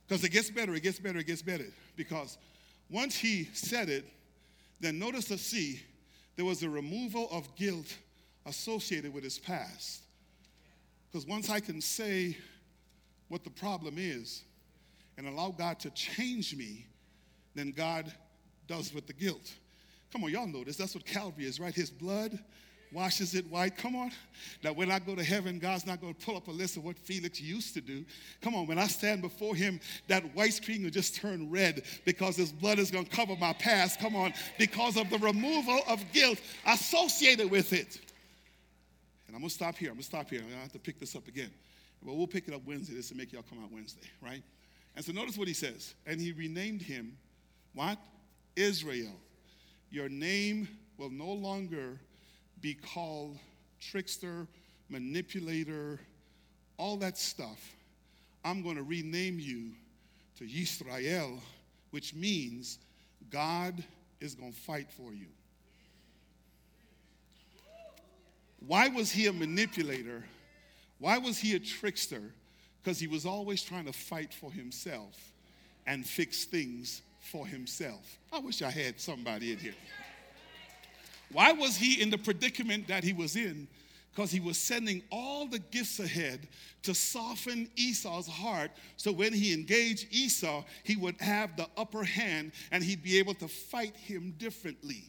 Because 0.08 0.24
it 0.24 0.30
gets 0.30 0.50
better, 0.50 0.74
it 0.74 0.84
gets 0.84 1.00
better, 1.00 1.20
it 1.20 1.28
gets 1.28 1.42
better. 1.42 1.66
Because 1.96 2.38
once 2.90 3.16
he 3.16 3.50
said 3.54 3.90
it, 3.90 4.06
then 4.80 5.00
notice 5.00 5.26
the 5.26 5.38
C, 5.38 5.82
there 6.36 6.46
was 6.46 6.64
a 6.64 6.70
removal 6.70 7.28
of 7.32 7.54
guilt 7.56 7.98
associated 8.46 9.14
with 9.14 9.24
his 9.24 9.38
past. 9.38 10.02
Because 11.12 11.28
once 11.28 11.50
I 11.50 11.60
can 11.60 11.82
say 11.82 12.38
what 13.28 13.44
the 13.44 13.50
problem 13.50 13.96
is 13.98 14.44
and 15.18 15.28
allow 15.28 15.50
God 15.50 15.80
to 15.80 15.90
change 15.90 16.56
me, 16.56 16.86
then 17.56 17.72
God 17.72 18.12
does 18.68 18.94
with 18.94 19.08
the 19.08 19.14
guilt. 19.14 19.54
Come 20.14 20.24
on, 20.24 20.32
y'all 20.32 20.48
know 20.48 20.64
this. 20.64 20.78
That's 20.78 20.96
what 20.96 21.06
Calvary 21.06 21.46
is, 21.46 21.60
right? 21.60 21.74
His 21.74 21.90
blood 21.90 22.40
washes 22.92 23.36
it 23.36 23.50
white. 23.50 23.78
Come 23.78 23.96
on. 23.96 24.12
Now, 24.64 24.74
when 24.74 24.92
I 24.92 25.00
go 25.00 25.16
to 25.16 25.24
heaven, 25.24 25.60
God's 25.60 25.86
not 25.86 26.00
going 26.00 26.14
to 26.14 26.26
pull 26.26 26.38
up 26.38 26.48
a 26.48 26.52
list 26.52 26.78
of 26.78 26.84
what 26.84 26.98
Felix 26.98 27.42
used 27.42 27.74
to 27.74 27.82
do. 27.82 28.06
Come 28.42 28.56
on, 28.56 28.68
when 28.68 28.80
I 28.80 28.88
stand 28.88 29.22
before 29.22 29.56
Him, 29.56 29.80
that 30.08 30.24
white 30.36 30.54
screen 30.54 30.84
will 30.84 30.90
just 30.90 31.16
turn 31.16 31.50
red 31.50 31.84
because 32.06 32.36
His 32.36 32.52
blood 32.52 32.80
is 32.80 32.92
going 32.92 33.06
to 33.06 33.16
cover 33.16 33.36
my 33.36 33.54
past. 33.54 34.00
Come 34.00 34.16
on, 34.16 34.34
because 34.58 34.98
of 34.98 35.10
the 35.10 35.18
removal 35.20 35.82
of 35.88 36.04
guilt 36.14 36.40
associated 36.66 37.52
with 37.52 37.74
it. 37.74 38.00
And 39.28 39.36
I'm 39.36 39.42
going 39.42 39.50
to 39.50 39.56
stop 39.56 39.76
here. 39.76 39.90
I'm 39.90 39.96
going 39.96 40.04
to 40.04 40.06
stop 40.06 40.30
here. 40.30 40.40
I'm 40.40 40.46
going 40.46 40.58
to 40.58 40.64
have 40.64 40.72
to 40.72 40.80
pick 40.80 41.00
this 41.00 41.16
up 41.16 41.28
again. 41.28 41.52
But 42.04 42.16
we'll 42.16 42.28
pick 42.28 42.48
it 42.48 42.54
up 42.54 42.62
Wednesday. 42.66 42.96
This 42.96 43.10
will 43.10 43.18
make 43.18 43.34
y'all 43.34 43.44
come 43.50 43.62
out 43.62 43.72
Wednesday, 43.72 44.08
right? 44.22 44.44
And 44.96 45.04
so 45.04 45.12
notice 45.12 45.38
what 45.38 45.48
he 45.48 45.54
says. 45.54 45.94
And 46.06 46.22
he 46.22 46.32
renamed 46.32 46.82
him, 46.82 47.18
what? 47.74 47.98
Israel. 48.56 49.14
Your 49.90 50.10
name 50.10 50.68
will 50.98 51.10
no 51.10 51.32
longer 51.32 52.00
be 52.62 52.74
called 52.74 53.38
trickster, 53.80 54.48
manipulator, 54.90 56.00
all 56.78 56.98
that 56.98 57.18
stuff. 57.18 57.76
I'm 58.44 58.62
going 58.62 58.76
to 58.76 58.84
rename 58.84 59.40
you 59.40 59.72
to 60.38 60.46
Yisrael, 60.46 61.40
which 61.92 62.14
means 62.14 62.80
God 63.30 63.84
is 64.20 64.36
going 64.36 64.54
to 64.54 64.60
fight 64.60 64.92
for 64.92 65.14
you. 65.14 65.28
Why 68.66 68.88
was 68.88 69.12
he 69.12 69.28
a 69.28 69.34
manipulator? 69.34 70.24
Why 71.00 71.18
was 71.18 71.38
he 71.38 71.56
a 71.56 71.60
trickster? 71.60 72.22
Because 72.82 73.00
he 73.00 73.08
was 73.08 73.26
always 73.26 73.62
trying 73.62 73.86
to 73.86 73.94
fight 73.94 74.34
for 74.34 74.52
himself 74.52 75.34
and 75.86 76.06
fix 76.06 76.46
things 76.46 77.02
for 77.20 77.46
himself. 77.46 78.18
I 78.32 78.40
wish 78.40 78.62
I 78.62 78.72
had 78.72 79.00
somebody 79.00 79.52
in 79.52 79.60
here. 79.60 79.76
Why 81.32 81.52
was 81.52 81.76
he 81.76 82.02
in 82.02 82.10
the 82.10 82.18
predicament 82.18 82.88
that 82.88 83.04
he 83.04 83.14
was 83.14 83.36
in? 83.36 83.68
Because 84.14 84.32
he 84.32 84.40
was 84.40 84.58
sending 84.58 85.04
all 85.12 85.48
the 85.48 85.60
gifts 85.60 86.00
ahead 86.00 86.48
to 86.84 86.96
soften 86.96 87.70
Esau's 87.76 88.28
heart 88.28 88.72
so 88.96 89.12
when 89.12 89.32
he 89.34 89.54
engaged 89.54 90.08
Esau, 90.10 90.64
he 90.84 90.96
would 90.96 91.20
have 91.22 91.56
the 91.56 91.68
upper 91.78 92.04
hand 92.04 92.54
and 92.72 92.84
he'd 92.84 93.04
be 93.04 93.20
able 93.20 93.36
to 93.36 93.48
fight 93.48 93.96
him 93.96 94.34
differently. 94.38 95.04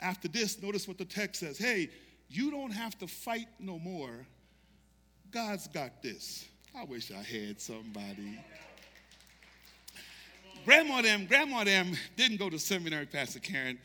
After 0.00 0.28
this, 0.28 0.62
notice 0.62 0.88
what 0.88 0.98
the 0.98 1.04
text 1.04 1.40
says 1.40 1.58
hey, 1.58 1.90
you 2.28 2.50
don't 2.50 2.70
have 2.70 2.98
to 2.98 3.06
fight 3.06 3.48
no 3.60 3.78
more. 3.78 4.26
God's 5.30 5.66
got 5.68 6.02
this. 6.02 6.46
I 6.74 6.84
wish 6.84 7.10
I 7.10 7.22
had 7.22 7.60
somebody. 7.60 8.38
Grandma 10.64 11.02
them, 11.02 11.26
grandma 11.26 11.64
them 11.64 11.94
didn't 12.16 12.38
go 12.38 12.48
to 12.48 12.58
seminary, 12.58 13.06
Pastor 13.06 13.40
Karen. 13.40 13.78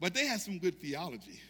But 0.00 0.14
they 0.14 0.26
had 0.26 0.40
some 0.40 0.58
good 0.58 0.80
theology. 0.80 1.40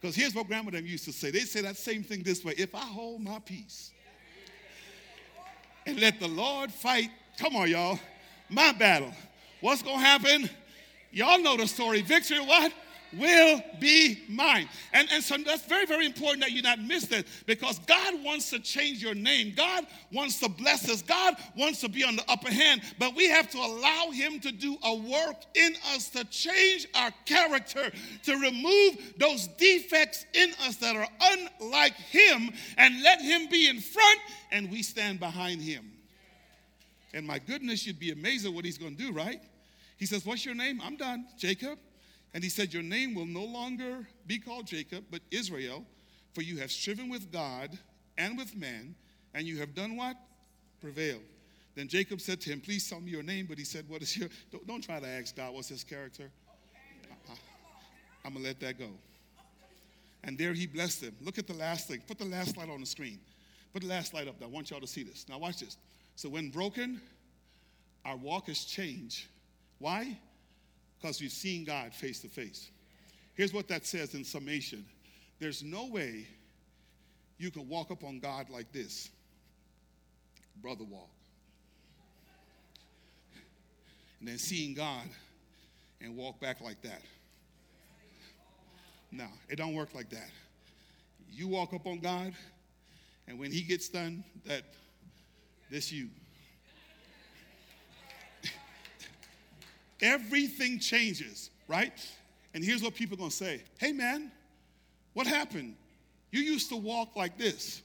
Because 0.00 0.16
here's 0.16 0.34
what 0.34 0.46
grandma 0.46 0.70
them 0.70 0.86
used 0.86 1.04
to 1.04 1.12
say. 1.12 1.30
They 1.30 1.40
say 1.40 1.60
that 1.62 1.76
same 1.76 2.02
thing 2.02 2.22
this 2.22 2.44
way 2.44 2.54
if 2.56 2.74
I 2.74 2.80
hold 2.80 3.20
my 3.20 3.38
peace 3.40 3.90
and 5.86 6.00
let 6.00 6.20
the 6.20 6.28
Lord 6.28 6.72
fight, 6.72 7.10
come 7.38 7.56
on, 7.56 7.68
y'all, 7.68 7.98
my 8.48 8.72
battle, 8.72 9.12
what's 9.60 9.82
going 9.82 9.98
to 9.98 10.04
happen? 10.04 10.50
Y'all 11.12 11.42
know 11.42 11.56
the 11.56 11.66
story. 11.66 12.02
Victory, 12.02 12.38
what? 12.38 12.72
Will 13.12 13.62
be 13.78 14.22
mine. 14.28 14.68
And, 14.92 15.08
and 15.12 15.22
so 15.22 15.36
that's 15.38 15.64
very, 15.64 15.86
very 15.86 16.06
important 16.06 16.42
that 16.42 16.52
you 16.52 16.62
not 16.62 16.80
miss 16.80 17.06
that 17.06 17.26
because 17.46 17.78
God 17.80 18.22
wants 18.22 18.50
to 18.50 18.60
change 18.60 19.02
your 19.02 19.14
name. 19.14 19.52
God 19.56 19.86
wants 20.12 20.38
to 20.40 20.48
bless 20.48 20.88
us. 20.88 21.02
God 21.02 21.36
wants 21.56 21.80
to 21.80 21.88
be 21.88 22.04
on 22.04 22.16
the 22.16 22.24
upper 22.30 22.50
hand, 22.50 22.82
but 22.98 23.14
we 23.14 23.28
have 23.28 23.50
to 23.50 23.58
allow 23.58 24.10
Him 24.10 24.40
to 24.40 24.52
do 24.52 24.76
a 24.84 24.94
work 24.94 25.36
in 25.54 25.74
us 25.94 26.08
to 26.10 26.24
change 26.24 26.86
our 26.94 27.10
character, 27.24 27.90
to 28.24 28.36
remove 28.36 29.14
those 29.18 29.48
defects 29.48 30.26
in 30.34 30.50
us 30.66 30.76
that 30.76 30.96
are 30.96 31.08
unlike 31.20 31.94
Him, 31.94 32.52
and 32.76 33.02
let 33.02 33.20
Him 33.20 33.48
be 33.48 33.68
in 33.68 33.80
front 33.80 34.20
and 34.52 34.70
we 34.70 34.82
stand 34.82 35.20
behind 35.20 35.60
Him. 35.60 35.90
And 37.12 37.26
my 37.26 37.38
goodness, 37.38 37.86
you'd 37.86 37.98
be 37.98 38.12
amazed 38.12 38.46
at 38.46 38.52
what 38.52 38.64
He's 38.64 38.78
going 38.78 38.96
to 38.96 39.02
do, 39.02 39.12
right? 39.12 39.40
He 39.96 40.06
says, 40.06 40.24
What's 40.24 40.44
your 40.44 40.54
name? 40.54 40.80
I'm 40.82 40.96
done, 40.96 41.26
Jacob. 41.38 41.78
And 42.32 42.44
he 42.44 42.50
said, 42.50 42.72
Your 42.72 42.82
name 42.82 43.14
will 43.14 43.26
no 43.26 43.44
longer 43.44 44.06
be 44.26 44.38
called 44.38 44.66
Jacob, 44.66 45.04
but 45.10 45.20
Israel, 45.30 45.84
for 46.32 46.42
you 46.42 46.58
have 46.58 46.70
striven 46.70 47.08
with 47.08 47.32
God 47.32 47.76
and 48.16 48.36
with 48.36 48.56
man, 48.56 48.94
and 49.34 49.46
you 49.46 49.58
have 49.58 49.74
done 49.74 49.96
what? 49.96 50.16
Prevailed. 50.80 51.22
Then 51.74 51.88
Jacob 51.88 52.20
said 52.20 52.40
to 52.42 52.50
him, 52.50 52.60
Please 52.60 52.88
tell 52.88 53.00
me 53.00 53.10
your 53.10 53.22
name. 53.22 53.46
But 53.48 53.58
he 53.58 53.64
said, 53.64 53.88
What 53.88 54.02
is 54.02 54.16
your. 54.16 54.28
Don't, 54.50 54.66
don't 54.66 54.82
try 54.82 55.00
to 55.00 55.06
ask 55.06 55.36
God 55.36 55.54
what's 55.54 55.68
his 55.68 55.84
character. 55.84 56.30
I, 57.28 57.32
I'm 58.24 58.32
going 58.32 58.44
to 58.44 58.48
let 58.48 58.60
that 58.60 58.78
go. 58.78 58.90
And 60.22 60.36
there 60.36 60.52
he 60.52 60.66
blessed 60.66 61.02
him. 61.02 61.16
Look 61.22 61.38
at 61.38 61.46
the 61.46 61.54
last 61.54 61.88
thing. 61.88 62.02
Put 62.06 62.18
the 62.18 62.26
last 62.26 62.54
slide 62.54 62.68
on 62.68 62.80
the 62.80 62.86
screen. 62.86 63.18
Put 63.72 63.82
the 63.82 63.88
last 63.88 64.10
slide 64.10 64.28
up 64.28 64.38
there. 64.38 64.48
I 64.48 64.50
want 64.50 64.70
y'all 64.70 64.80
to 64.80 64.86
see 64.86 65.02
this. 65.02 65.26
Now, 65.28 65.38
watch 65.38 65.60
this. 65.60 65.76
So, 66.16 66.28
when 66.28 66.50
broken, 66.50 67.00
our 68.04 68.16
walk 68.16 68.48
has 68.48 68.64
changed. 68.64 69.26
Why? 69.78 70.18
Because 71.00 71.20
we've 71.20 71.32
seen 71.32 71.64
God 71.64 71.94
face 71.94 72.20
to 72.20 72.28
face. 72.28 72.70
Here's 73.34 73.52
what 73.54 73.68
that 73.68 73.86
says 73.86 74.14
in 74.14 74.24
summation 74.24 74.84
there's 75.38 75.62
no 75.62 75.86
way 75.86 76.26
you 77.38 77.50
can 77.50 77.66
walk 77.68 77.90
up 77.90 78.04
on 78.04 78.18
God 78.18 78.50
like 78.50 78.70
this, 78.72 79.08
brother 80.60 80.84
walk. 80.84 81.08
And 84.18 84.28
then 84.28 84.36
seeing 84.36 84.74
God 84.74 85.06
and 86.02 86.14
walk 86.14 86.38
back 86.40 86.60
like 86.60 86.82
that. 86.82 87.00
No, 89.10 89.26
it 89.48 89.56
don't 89.56 89.74
work 89.74 89.94
like 89.94 90.10
that. 90.10 90.28
You 91.32 91.48
walk 91.48 91.72
up 91.72 91.86
on 91.86 92.00
God, 92.00 92.34
and 93.26 93.38
when 93.38 93.50
He 93.50 93.62
gets 93.62 93.88
done, 93.88 94.22
that 94.44 94.64
this 95.70 95.90
you. 95.90 96.10
Everything 100.02 100.78
changes, 100.78 101.50
right? 101.68 101.92
And 102.54 102.64
here's 102.64 102.82
what 102.82 102.94
people 102.94 103.18
are 103.24 103.30
to 103.30 103.34
say 103.34 103.62
Hey, 103.78 103.92
man, 103.92 104.30
what 105.12 105.26
happened? 105.26 105.76
You 106.30 106.40
used 106.40 106.68
to 106.70 106.76
walk 106.76 107.16
like 107.16 107.36
this. 107.36 107.82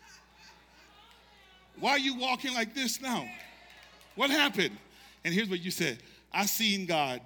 Why 1.80 1.92
are 1.92 2.00
you 2.00 2.18
walking 2.18 2.54
like 2.54 2.74
this 2.74 3.02
now? 3.02 3.28
What 4.16 4.30
happened? 4.30 4.78
And 5.24 5.34
here's 5.34 5.50
what 5.50 5.60
you 5.60 5.72
said 5.72 6.00
I 6.32 6.46
seen 6.46 6.86
God. 6.86 7.22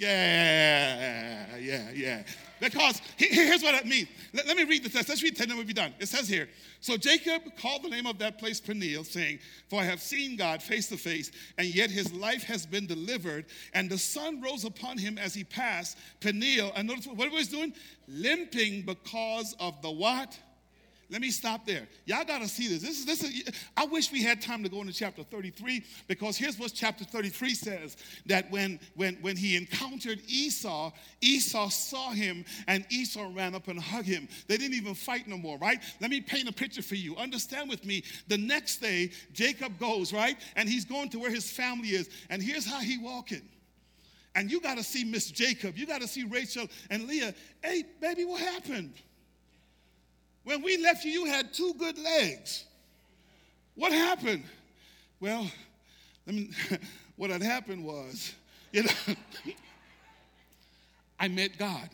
Yeah, 0.00 1.58
yeah, 1.58 1.90
yeah. 1.94 2.22
Because 2.58 3.02
here's 3.18 3.62
what 3.62 3.74
it 3.74 3.84
means. 3.84 4.08
Let, 4.32 4.46
let 4.46 4.56
me 4.56 4.64
read 4.64 4.82
the 4.82 4.88
text. 4.88 5.10
Let's 5.10 5.22
read 5.22 5.36
10 5.36 5.50
and 5.50 5.58
we'll 5.58 5.66
be 5.66 5.74
done. 5.74 5.92
It 5.98 6.08
says 6.08 6.26
here 6.26 6.48
So 6.80 6.96
Jacob 6.96 7.42
called 7.58 7.82
the 7.82 7.90
name 7.90 8.06
of 8.06 8.18
that 8.18 8.38
place 8.38 8.60
Peniel, 8.60 9.04
saying, 9.04 9.40
For 9.68 9.80
I 9.80 9.84
have 9.84 10.00
seen 10.00 10.36
God 10.36 10.62
face 10.62 10.88
to 10.88 10.96
face, 10.96 11.30
and 11.58 11.74
yet 11.74 11.90
his 11.90 12.14
life 12.14 12.42
has 12.44 12.64
been 12.64 12.86
delivered. 12.86 13.44
And 13.74 13.90
the 13.90 13.98
sun 13.98 14.40
rose 14.40 14.64
upon 14.64 14.96
him 14.96 15.18
as 15.18 15.34
he 15.34 15.44
passed 15.44 15.98
Peniel. 16.20 16.72
And 16.76 16.88
notice 16.88 17.06
what 17.06 17.28
he 17.28 17.36
was 17.36 17.48
doing? 17.48 17.74
Limping 18.08 18.82
because 18.82 19.54
of 19.60 19.82
the 19.82 19.90
what? 19.90 20.38
Let 21.10 21.20
me 21.20 21.30
stop 21.30 21.66
there. 21.66 21.88
Y'all 22.06 22.24
got 22.24 22.40
to 22.40 22.46
see 22.46 22.68
this. 22.68 22.82
This 22.82 23.00
is 23.00 23.04
this 23.04 23.24
is 23.24 23.42
I 23.76 23.84
wish 23.84 24.12
we 24.12 24.22
had 24.22 24.40
time 24.40 24.62
to 24.62 24.68
go 24.68 24.80
into 24.80 24.92
chapter 24.92 25.24
33 25.24 25.82
because 26.06 26.36
here's 26.36 26.56
what 26.56 26.72
chapter 26.72 27.04
33 27.04 27.54
says 27.54 27.96
that 28.26 28.48
when 28.52 28.78
when 28.94 29.16
when 29.16 29.36
he 29.36 29.56
encountered 29.56 30.20
Esau, 30.28 30.92
Esau 31.20 31.68
saw 31.68 32.12
him 32.12 32.44
and 32.68 32.86
Esau 32.90 33.28
ran 33.34 33.56
up 33.56 33.66
and 33.66 33.80
hugged 33.80 34.06
him. 34.06 34.28
They 34.46 34.56
didn't 34.56 34.76
even 34.76 34.94
fight 34.94 35.26
no 35.26 35.36
more, 35.36 35.58
right? 35.58 35.82
Let 36.00 36.10
me 36.10 36.20
paint 36.20 36.48
a 36.48 36.52
picture 36.52 36.82
for 36.82 36.94
you. 36.94 37.16
Understand 37.16 37.68
with 37.68 37.84
me. 37.84 38.04
The 38.28 38.38
next 38.38 38.76
day 38.76 39.10
Jacob 39.32 39.80
goes, 39.80 40.12
right? 40.12 40.36
And 40.54 40.68
he's 40.68 40.84
going 40.84 41.08
to 41.10 41.18
where 41.18 41.30
his 41.30 41.50
family 41.50 41.88
is. 41.88 42.08
And 42.30 42.40
here's 42.40 42.64
how 42.64 42.78
he 42.78 42.98
walking. 42.98 43.42
And 44.36 44.48
you 44.48 44.60
got 44.60 44.76
to 44.76 44.84
see 44.84 45.02
Miss 45.04 45.28
Jacob. 45.30 45.76
You 45.76 45.86
got 45.86 46.02
to 46.02 46.08
see 46.08 46.22
Rachel 46.22 46.68
and 46.88 47.08
Leah. 47.08 47.34
Hey, 47.64 47.82
baby, 48.00 48.24
what 48.24 48.40
happened? 48.40 48.92
When 50.44 50.62
we 50.62 50.78
left 50.78 51.04
you, 51.04 51.10
you 51.10 51.24
had 51.26 51.52
two 51.52 51.74
good 51.78 51.98
legs. 51.98 52.64
What 53.74 53.92
happened? 53.92 54.44
Well, 55.20 55.50
I 56.26 56.32
mean, 56.32 56.54
what 57.16 57.30
had 57.30 57.42
happened 57.42 57.84
was, 57.84 58.34
you 58.72 58.84
know, 58.84 58.90
I 61.18 61.28
met 61.28 61.58
God. 61.58 61.88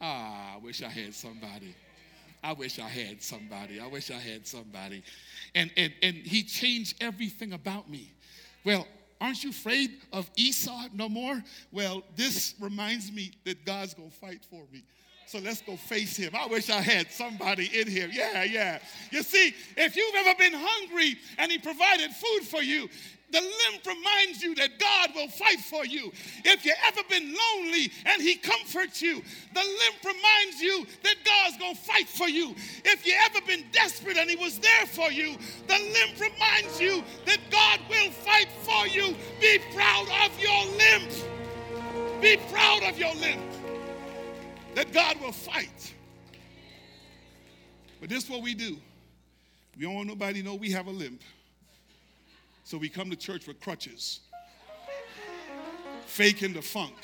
Ah, 0.00 0.54
I 0.54 0.58
wish 0.58 0.82
I 0.82 0.88
had 0.88 1.14
somebody. 1.14 1.74
I 2.42 2.52
wish 2.52 2.78
I 2.78 2.88
had 2.88 3.22
somebody. 3.22 3.80
I 3.80 3.86
wish 3.86 4.10
I 4.10 4.18
had 4.18 4.46
somebody. 4.46 5.02
And, 5.54 5.70
and, 5.76 5.92
and 6.02 6.14
he 6.14 6.42
changed 6.42 7.02
everything 7.02 7.52
about 7.52 7.90
me. 7.90 8.12
Well, 8.64 8.86
aren't 9.20 9.42
you 9.42 9.50
afraid 9.50 9.90
of 10.12 10.30
Esau 10.36 10.88
no 10.92 11.08
more? 11.08 11.42
Well, 11.72 12.02
this 12.14 12.54
reminds 12.60 13.10
me 13.10 13.32
that 13.44 13.64
God's 13.64 13.94
going 13.94 14.10
to 14.10 14.16
fight 14.16 14.44
for 14.48 14.62
me. 14.72 14.84
So 15.26 15.40
let's 15.40 15.60
go 15.60 15.76
face 15.76 16.16
him. 16.16 16.30
I 16.34 16.46
wish 16.46 16.70
I 16.70 16.80
had 16.80 17.10
somebody 17.10 17.66
in 17.78 17.88
here. 17.88 18.08
Yeah, 18.12 18.44
yeah. 18.44 18.78
You 19.10 19.24
see, 19.24 19.54
if 19.76 19.96
you've 19.96 20.14
ever 20.14 20.38
been 20.38 20.52
hungry 20.54 21.16
and 21.38 21.50
he 21.50 21.58
provided 21.58 22.12
food 22.12 22.46
for 22.46 22.62
you, 22.62 22.88
the 23.32 23.40
limp 23.40 23.84
reminds 23.84 24.40
you 24.40 24.54
that 24.54 24.78
God 24.78 25.10
will 25.16 25.28
fight 25.28 25.58
for 25.58 25.84
you. 25.84 26.12
If 26.44 26.64
you've 26.64 26.76
ever 26.86 27.00
been 27.10 27.34
lonely 27.34 27.90
and 28.04 28.22
He 28.22 28.36
comforts 28.36 29.02
you, 29.02 29.20
the 29.52 29.60
limp 29.60 30.04
reminds 30.04 30.60
you 30.60 30.86
that 31.02 31.16
God's 31.24 31.58
going 31.58 31.74
to 31.74 31.80
fight 31.80 32.08
for 32.08 32.28
you. 32.28 32.54
If 32.84 33.04
you've 33.04 33.16
ever 33.24 33.44
been 33.44 33.64
desperate 33.72 34.16
and 34.16 34.30
He 34.30 34.36
was 34.36 34.58
there 34.60 34.86
for 34.86 35.10
you, 35.10 35.36
the 35.66 35.74
limp 35.74 36.20
reminds 36.20 36.80
you 36.80 37.02
that 37.24 37.38
God 37.50 37.80
will 37.90 38.12
fight 38.12 38.48
for 38.62 38.86
you. 38.86 39.16
Be 39.40 39.58
proud 39.74 40.06
of 40.24 40.40
your 40.40 40.64
limp. 40.76 42.22
Be 42.22 42.36
proud 42.48 42.84
of 42.84 42.96
your 42.96 43.14
limp 43.16 43.55
that 44.76 44.92
God 44.92 45.18
will 45.22 45.32
fight. 45.32 45.94
But 47.98 48.10
this 48.10 48.24
is 48.24 48.30
what 48.30 48.42
we 48.42 48.54
do. 48.54 48.76
We 49.74 49.86
don't 49.86 49.94
want 49.94 50.06
nobody 50.06 50.42
to 50.42 50.44
know 50.44 50.54
we 50.54 50.70
have 50.70 50.86
a 50.86 50.90
limp. 50.90 51.22
So 52.62 52.76
we 52.76 52.90
come 52.90 53.08
to 53.08 53.16
church 53.16 53.46
with 53.46 53.58
crutches, 53.58 54.20
faking 56.04 56.52
the 56.52 56.60
funk, 56.60 56.94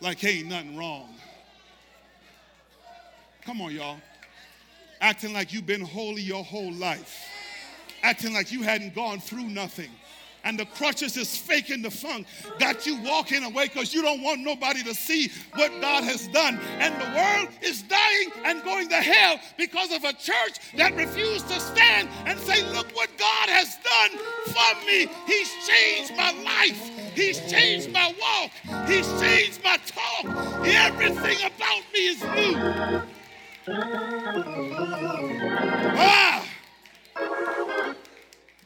like 0.00 0.22
ain't 0.22 0.48
nothing 0.48 0.76
wrong. 0.76 1.08
Come 3.42 3.60
on, 3.60 3.74
y'all. 3.74 3.96
Acting 5.00 5.32
like 5.32 5.52
you've 5.52 5.66
been 5.66 5.80
holy 5.80 6.22
your 6.22 6.44
whole 6.44 6.72
life, 6.72 7.26
acting 8.04 8.32
like 8.32 8.52
you 8.52 8.62
hadn't 8.62 8.94
gone 8.94 9.18
through 9.18 9.48
nothing 9.48 9.90
and 10.46 10.56
the 10.56 10.64
crutches 10.64 11.16
is 11.16 11.36
faking 11.36 11.82
the 11.82 11.90
funk. 11.90 12.24
Got 12.60 12.86
you 12.86 13.02
walking 13.02 13.42
away 13.42 13.66
because 13.66 13.92
you 13.92 14.00
don't 14.00 14.22
want 14.22 14.40
nobody 14.40 14.84
to 14.84 14.94
see 14.94 15.28
what 15.56 15.72
God 15.80 16.04
has 16.04 16.28
done. 16.28 16.60
And 16.78 16.94
the 16.94 17.06
world 17.16 17.48
is 17.62 17.82
dying 17.82 18.30
and 18.44 18.62
going 18.62 18.88
to 18.90 18.94
hell 18.94 19.40
because 19.58 19.92
of 19.92 20.04
a 20.04 20.12
church 20.12 20.60
that 20.76 20.94
refused 20.94 21.48
to 21.48 21.58
stand 21.58 22.08
and 22.26 22.38
say, 22.38 22.62
Look 22.72 22.94
what 22.94 23.10
God 23.18 23.48
has 23.48 23.76
done 23.82 24.20
for 24.46 24.86
me. 24.86 25.08
He's 25.26 25.50
changed 25.66 26.16
my 26.16 26.30
life. 26.44 26.90
He's 27.16 27.40
changed 27.50 27.90
my 27.90 28.14
walk. 28.20 28.52
He's 28.88 29.08
changed 29.20 29.64
my 29.64 29.78
talk. 29.78 30.26
Everything 30.64 31.38
about 31.38 31.82
me 31.92 32.06
is 32.06 32.22
new. 32.22 33.02
Ah! 35.98 36.45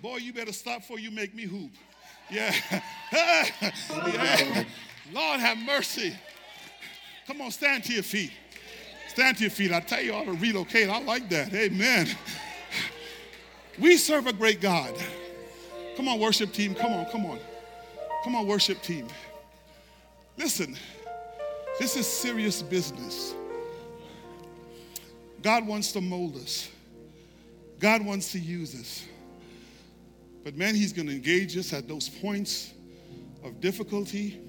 Boy, 0.03 0.17
you 0.17 0.33
better 0.33 0.53
stop 0.53 0.81
before 0.81 0.99
you 0.99 1.11
make 1.11 1.35
me 1.35 1.45
hoop. 1.45 1.71
Yeah. 2.31 2.55
yeah. 3.13 4.65
Lord 5.13 5.41
have 5.41 5.59
mercy. 5.59 6.15
Come 7.27 7.41
on, 7.43 7.51
stand 7.51 7.85
to 7.85 7.93
your 7.93 8.03
feet. 8.03 8.33
Stand 9.09 9.37
to 9.39 9.43
your 9.45 9.51
feet. 9.51 9.73
I 9.73 9.81
tell 9.81 10.01
you, 10.03 10.15
all 10.15 10.25
to 10.25 10.33
relocate. 10.33 10.89
I 10.89 11.01
like 11.01 11.29
that. 11.31 11.53
Amen. 11.53 12.09
We 13.79 13.97
serve 13.97 14.27
a 14.27 14.33
great 14.33 14.61
God. 14.61 14.95
Come 15.97 16.09
on, 16.09 16.19
worship 16.19 16.53
team. 16.53 16.75
Come 16.75 16.93
on, 16.93 17.07
come 17.07 17.27
on. 17.27 17.39
Come 18.25 18.37
on, 18.37 18.47
worship 18.47 18.81
team. 18.83 19.07
Listen, 20.37 20.77
this 21.79 21.97
is 21.97 22.07
serious 22.07 22.63
business. 22.63 23.35
God 25.43 25.67
wants 25.67 25.93
to 25.93 26.01
mold 26.01 26.37
us. 26.37 26.69
God 27.79 28.05
wants 28.05 28.33
to 28.33 28.39
use 28.39 28.75
us. 28.75 29.05
But 30.45 30.57
man, 30.57 30.75
He's 30.75 30.93
going 30.93 31.09
to 31.09 31.15
engage 31.15 31.57
us 31.57 31.73
at 31.73 31.89
those 31.89 32.09
points 32.09 32.73
of 33.45 33.61
difficulty, 33.61 34.41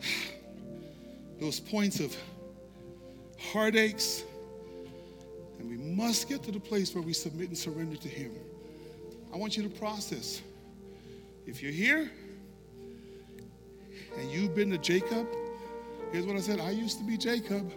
those 1.40 1.60
points 1.60 2.00
of 2.00 2.16
heartaches. 3.38 4.24
And 5.58 5.68
we 5.68 5.76
must 5.76 6.28
get 6.28 6.42
to 6.44 6.52
the 6.52 6.60
place 6.60 6.94
where 6.94 7.02
we 7.02 7.12
submit 7.12 7.48
and 7.48 7.58
surrender 7.58 7.96
to 7.96 8.08
Him. 8.08 8.32
I 9.32 9.36
want 9.36 9.56
you 9.56 9.62
to 9.62 9.68
process. 9.68 10.42
If 11.46 11.62
you're 11.62 11.72
here 11.72 12.10
and 14.18 14.30
you've 14.30 14.54
been 14.54 14.70
to 14.70 14.78
Jacob, 14.78 15.26
here's 16.12 16.26
what 16.26 16.36
I 16.36 16.40
said 16.40 16.60
I 16.60 16.70
used 16.70 16.98
to 16.98 17.04
be 17.04 17.16
Jacob. 17.16 17.72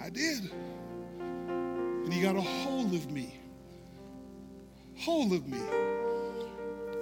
I 0.00 0.10
did. 0.10 0.50
And 1.18 2.12
he 2.12 2.22
got 2.22 2.36
a 2.36 2.40
hold 2.40 2.94
of 2.94 3.10
me. 3.10 3.38
Hold 5.00 5.32
of 5.32 5.46
me. 5.46 5.60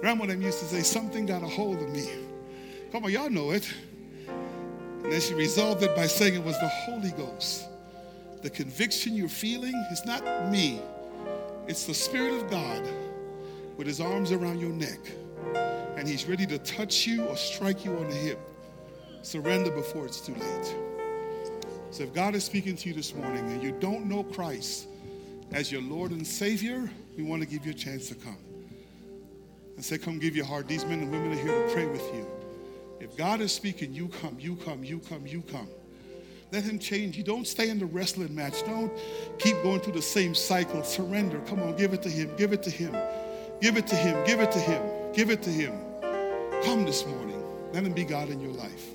Grandma 0.01 0.27
them 0.27 0.41
used 0.41 0.59
to 0.59 0.65
say, 0.65 0.81
something 0.81 1.25
got 1.25 1.41
a 1.41 1.47
hold 1.47 1.81
of 1.81 1.89
me. 1.89 2.07
Come 2.91 3.05
on, 3.05 3.11
y'all 3.11 3.29
know 3.29 3.51
it. 3.51 3.67
And 5.03 5.11
then 5.11 5.19
she 5.19 5.33
resolved 5.33 5.83
it 5.83 5.95
by 5.95 6.05
saying 6.05 6.35
it 6.35 6.43
was 6.43 6.59
the 6.59 6.67
Holy 6.67 7.11
Ghost. 7.11 7.65
The 8.43 8.49
conviction 8.49 9.15
you're 9.15 9.27
feeling 9.27 9.73
is 9.91 10.05
not 10.05 10.51
me, 10.51 10.79
it's 11.67 11.85
the 11.85 11.93
Spirit 11.93 12.33
of 12.33 12.49
God 12.49 12.87
with 13.77 13.87
his 13.87 13.99
arms 13.99 14.31
around 14.31 14.59
your 14.59 14.69
neck. 14.69 14.99
And 15.97 16.07
he's 16.07 16.27
ready 16.27 16.45
to 16.47 16.59
touch 16.59 17.07
you 17.07 17.25
or 17.25 17.35
strike 17.35 17.83
you 17.83 17.97
on 17.97 18.07
the 18.07 18.15
hip. 18.15 18.39
Surrender 19.23 19.71
before 19.71 20.05
it's 20.05 20.21
too 20.21 20.35
late. 20.35 20.75
So 21.89 22.03
if 22.03 22.13
God 22.13 22.35
is 22.35 22.43
speaking 22.43 22.75
to 22.75 22.89
you 22.89 22.95
this 22.95 23.15
morning 23.15 23.49
and 23.49 23.63
you 23.63 23.71
don't 23.71 24.05
know 24.05 24.23
Christ 24.23 24.86
as 25.51 25.71
your 25.71 25.81
Lord 25.81 26.11
and 26.11 26.25
Savior, 26.25 26.89
we 27.15 27.23
want 27.23 27.41
to 27.41 27.47
give 27.47 27.65
you 27.65 27.71
a 27.71 27.75
chance 27.75 28.09
to 28.09 28.15
come. 28.15 28.37
And 29.75 29.85
say, 29.85 29.97
Come 29.97 30.19
give 30.19 30.35
your 30.35 30.45
heart. 30.45 30.67
These 30.67 30.85
men 30.85 30.99
and 30.99 31.11
women 31.11 31.31
are 31.31 31.41
here 31.41 31.67
to 31.67 31.73
pray 31.73 31.85
with 31.85 32.03
you. 32.13 32.27
If 32.99 33.15
God 33.15 33.41
is 33.41 33.51
speaking, 33.51 33.93
you 33.93 34.07
come, 34.07 34.37
you 34.39 34.55
come, 34.55 34.83
you 34.83 34.99
come, 34.99 35.25
you 35.27 35.41
come. 35.41 35.67
Let 36.51 36.63
Him 36.63 36.79
change 36.79 37.17
you. 37.17 37.23
Don't 37.23 37.47
stay 37.47 37.69
in 37.69 37.79
the 37.79 37.85
wrestling 37.85 38.33
match. 38.33 38.63
Don't 38.65 38.91
keep 39.37 39.61
going 39.63 39.79
through 39.79 39.93
the 39.93 40.01
same 40.01 40.33
cycle. 40.33 40.83
Surrender. 40.83 41.39
Come 41.41 41.61
on, 41.61 41.75
give 41.75 41.93
it 41.93 42.01
to 42.03 42.09
Him. 42.09 42.35
Give 42.37 42.53
it 42.53 42.63
to 42.63 42.69
Him. 42.69 42.95
Give 43.61 43.77
it 43.77 43.87
to 43.87 43.95
Him. 43.95 44.25
Give 44.25 44.39
it 44.39 44.51
to 44.51 44.59
Him. 44.59 44.81
Give 45.13 45.29
it 45.29 45.43
to 45.43 45.49
Him. 45.49 45.73
Come 46.63 46.85
this 46.85 47.05
morning. 47.05 47.43
Let 47.73 47.83
Him 47.83 47.93
be 47.93 48.03
God 48.03 48.29
in 48.29 48.39
your 48.39 48.53
life. 48.53 48.87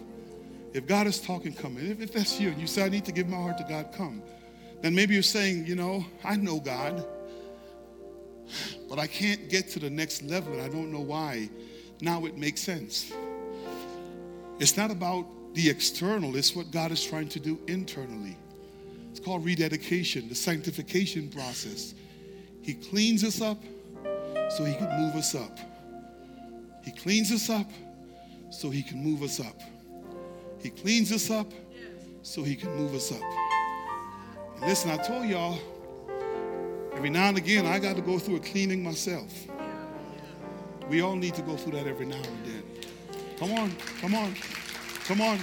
If 0.72 0.86
God 0.86 1.06
is 1.06 1.20
talking, 1.20 1.52
come. 1.52 1.76
If, 1.78 2.00
if 2.00 2.12
that's 2.12 2.40
you 2.40 2.48
and 2.48 2.60
you 2.60 2.66
say, 2.66 2.84
I 2.84 2.88
need 2.88 3.04
to 3.04 3.12
give 3.12 3.28
my 3.28 3.36
heart 3.36 3.58
to 3.58 3.64
God, 3.64 3.92
come. 3.92 4.22
Then 4.82 4.94
maybe 4.94 5.14
you're 5.14 5.22
saying, 5.22 5.66
you 5.66 5.76
know, 5.76 6.04
I 6.24 6.36
know 6.36 6.58
God, 6.58 7.06
but 8.88 8.98
I 8.98 9.06
can't 9.06 9.48
get 9.48 9.68
to 9.70 9.78
the 9.78 9.88
next 9.88 10.22
level 10.22 10.52
and 10.52 10.62
I 10.62 10.68
don't 10.68 10.92
know 10.92 11.00
why. 11.00 11.48
Now 12.00 12.26
it 12.26 12.36
makes 12.36 12.60
sense. 12.60 13.12
It's 14.58 14.76
not 14.76 14.90
about 14.90 15.26
the 15.54 15.70
external, 15.70 16.36
it's 16.36 16.56
what 16.56 16.70
God 16.70 16.90
is 16.90 17.04
trying 17.04 17.28
to 17.28 17.40
do 17.40 17.58
internally. 17.68 18.36
It's 19.10 19.20
called 19.20 19.44
rededication, 19.44 20.28
the 20.28 20.34
sanctification 20.34 21.28
process. 21.28 21.94
He 22.62 22.74
cleans 22.74 23.22
us 23.22 23.40
up 23.40 23.62
so 24.50 24.64
he 24.64 24.74
can 24.74 24.88
move 25.00 25.14
us 25.14 25.34
up. 25.34 25.58
He 26.84 26.90
cleans 26.90 27.30
us 27.30 27.50
up 27.50 27.70
so 28.50 28.70
he 28.70 28.82
can 28.82 28.98
move 29.02 29.22
us 29.22 29.38
up. 29.38 29.60
He 30.60 30.70
cleans 30.70 31.12
us 31.12 31.30
up 31.30 31.52
so 32.22 32.42
he 32.42 32.56
can 32.56 32.74
move 32.76 32.94
us 32.94 33.12
up. 33.12 33.51
Listen, 34.64 34.92
I 34.92 34.96
told 34.96 35.26
y'all, 35.26 35.58
every 36.94 37.10
now 37.10 37.28
and 37.28 37.36
again, 37.36 37.66
I 37.66 37.80
got 37.80 37.96
to 37.96 38.02
go 38.02 38.20
through 38.20 38.36
a 38.36 38.40
cleaning 38.40 38.80
myself. 38.80 39.46
We 40.88 41.00
all 41.00 41.16
need 41.16 41.34
to 41.34 41.42
go 41.42 41.56
through 41.56 41.72
that 41.72 41.88
every 41.88 42.06
now 42.06 42.14
and 42.14 42.46
then. 42.46 42.62
Come 43.38 43.52
on, 43.54 43.74
come 44.00 44.14
on, 44.14 44.34
come 45.04 45.20
on. 45.20 45.40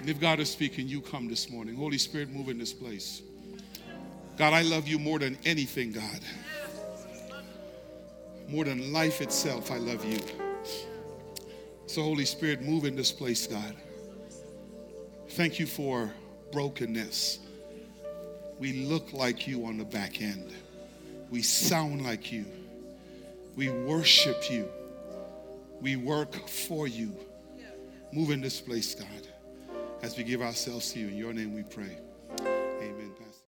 And 0.00 0.10
if 0.10 0.20
God 0.20 0.38
is 0.38 0.50
speaking, 0.50 0.86
you 0.86 1.00
come 1.00 1.28
this 1.28 1.48
morning. 1.48 1.76
Holy 1.76 1.96
Spirit, 1.96 2.28
move 2.28 2.50
in 2.50 2.58
this 2.58 2.74
place. 2.74 3.22
God, 4.36 4.52
I 4.52 4.60
love 4.60 4.86
you 4.86 4.98
more 4.98 5.18
than 5.18 5.38
anything, 5.46 5.92
God. 5.92 6.20
More 8.48 8.66
than 8.66 8.92
life 8.92 9.22
itself, 9.22 9.70
I 9.70 9.78
love 9.78 10.04
you. 10.04 10.18
So, 11.86 12.02
Holy 12.02 12.26
Spirit, 12.26 12.60
move 12.60 12.84
in 12.84 12.96
this 12.96 13.12
place, 13.12 13.46
God. 13.46 13.74
Thank 15.34 15.58
you 15.58 15.66
for 15.66 16.12
brokenness. 16.52 17.40
We 18.60 18.84
look 18.84 19.12
like 19.12 19.48
you 19.48 19.66
on 19.66 19.78
the 19.78 19.84
back 19.84 20.22
end, 20.22 20.52
we 21.28 21.42
sound 21.42 22.04
like 22.04 22.30
you, 22.30 22.44
we 23.56 23.68
worship 23.68 24.48
you, 24.48 24.68
we 25.80 25.96
work 25.96 26.48
for 26.48 26.86
you. 26.86 27.16
Move 28.12 28.30
in 28.30 28.40
this 28.40 28.60
place, 28.60 28.94
God, 28.94 29.08
as 30.02 30.16
we 30.16 30.22
give 30.22 30.40
ourselves 30.40 30.92
to 30.92 31.00
you. 31.00 31.08
In 31.08 31.16
your 31.16 31.32
name 31.32 31.52
we 31.52 31.64
pray. 31.64 31.98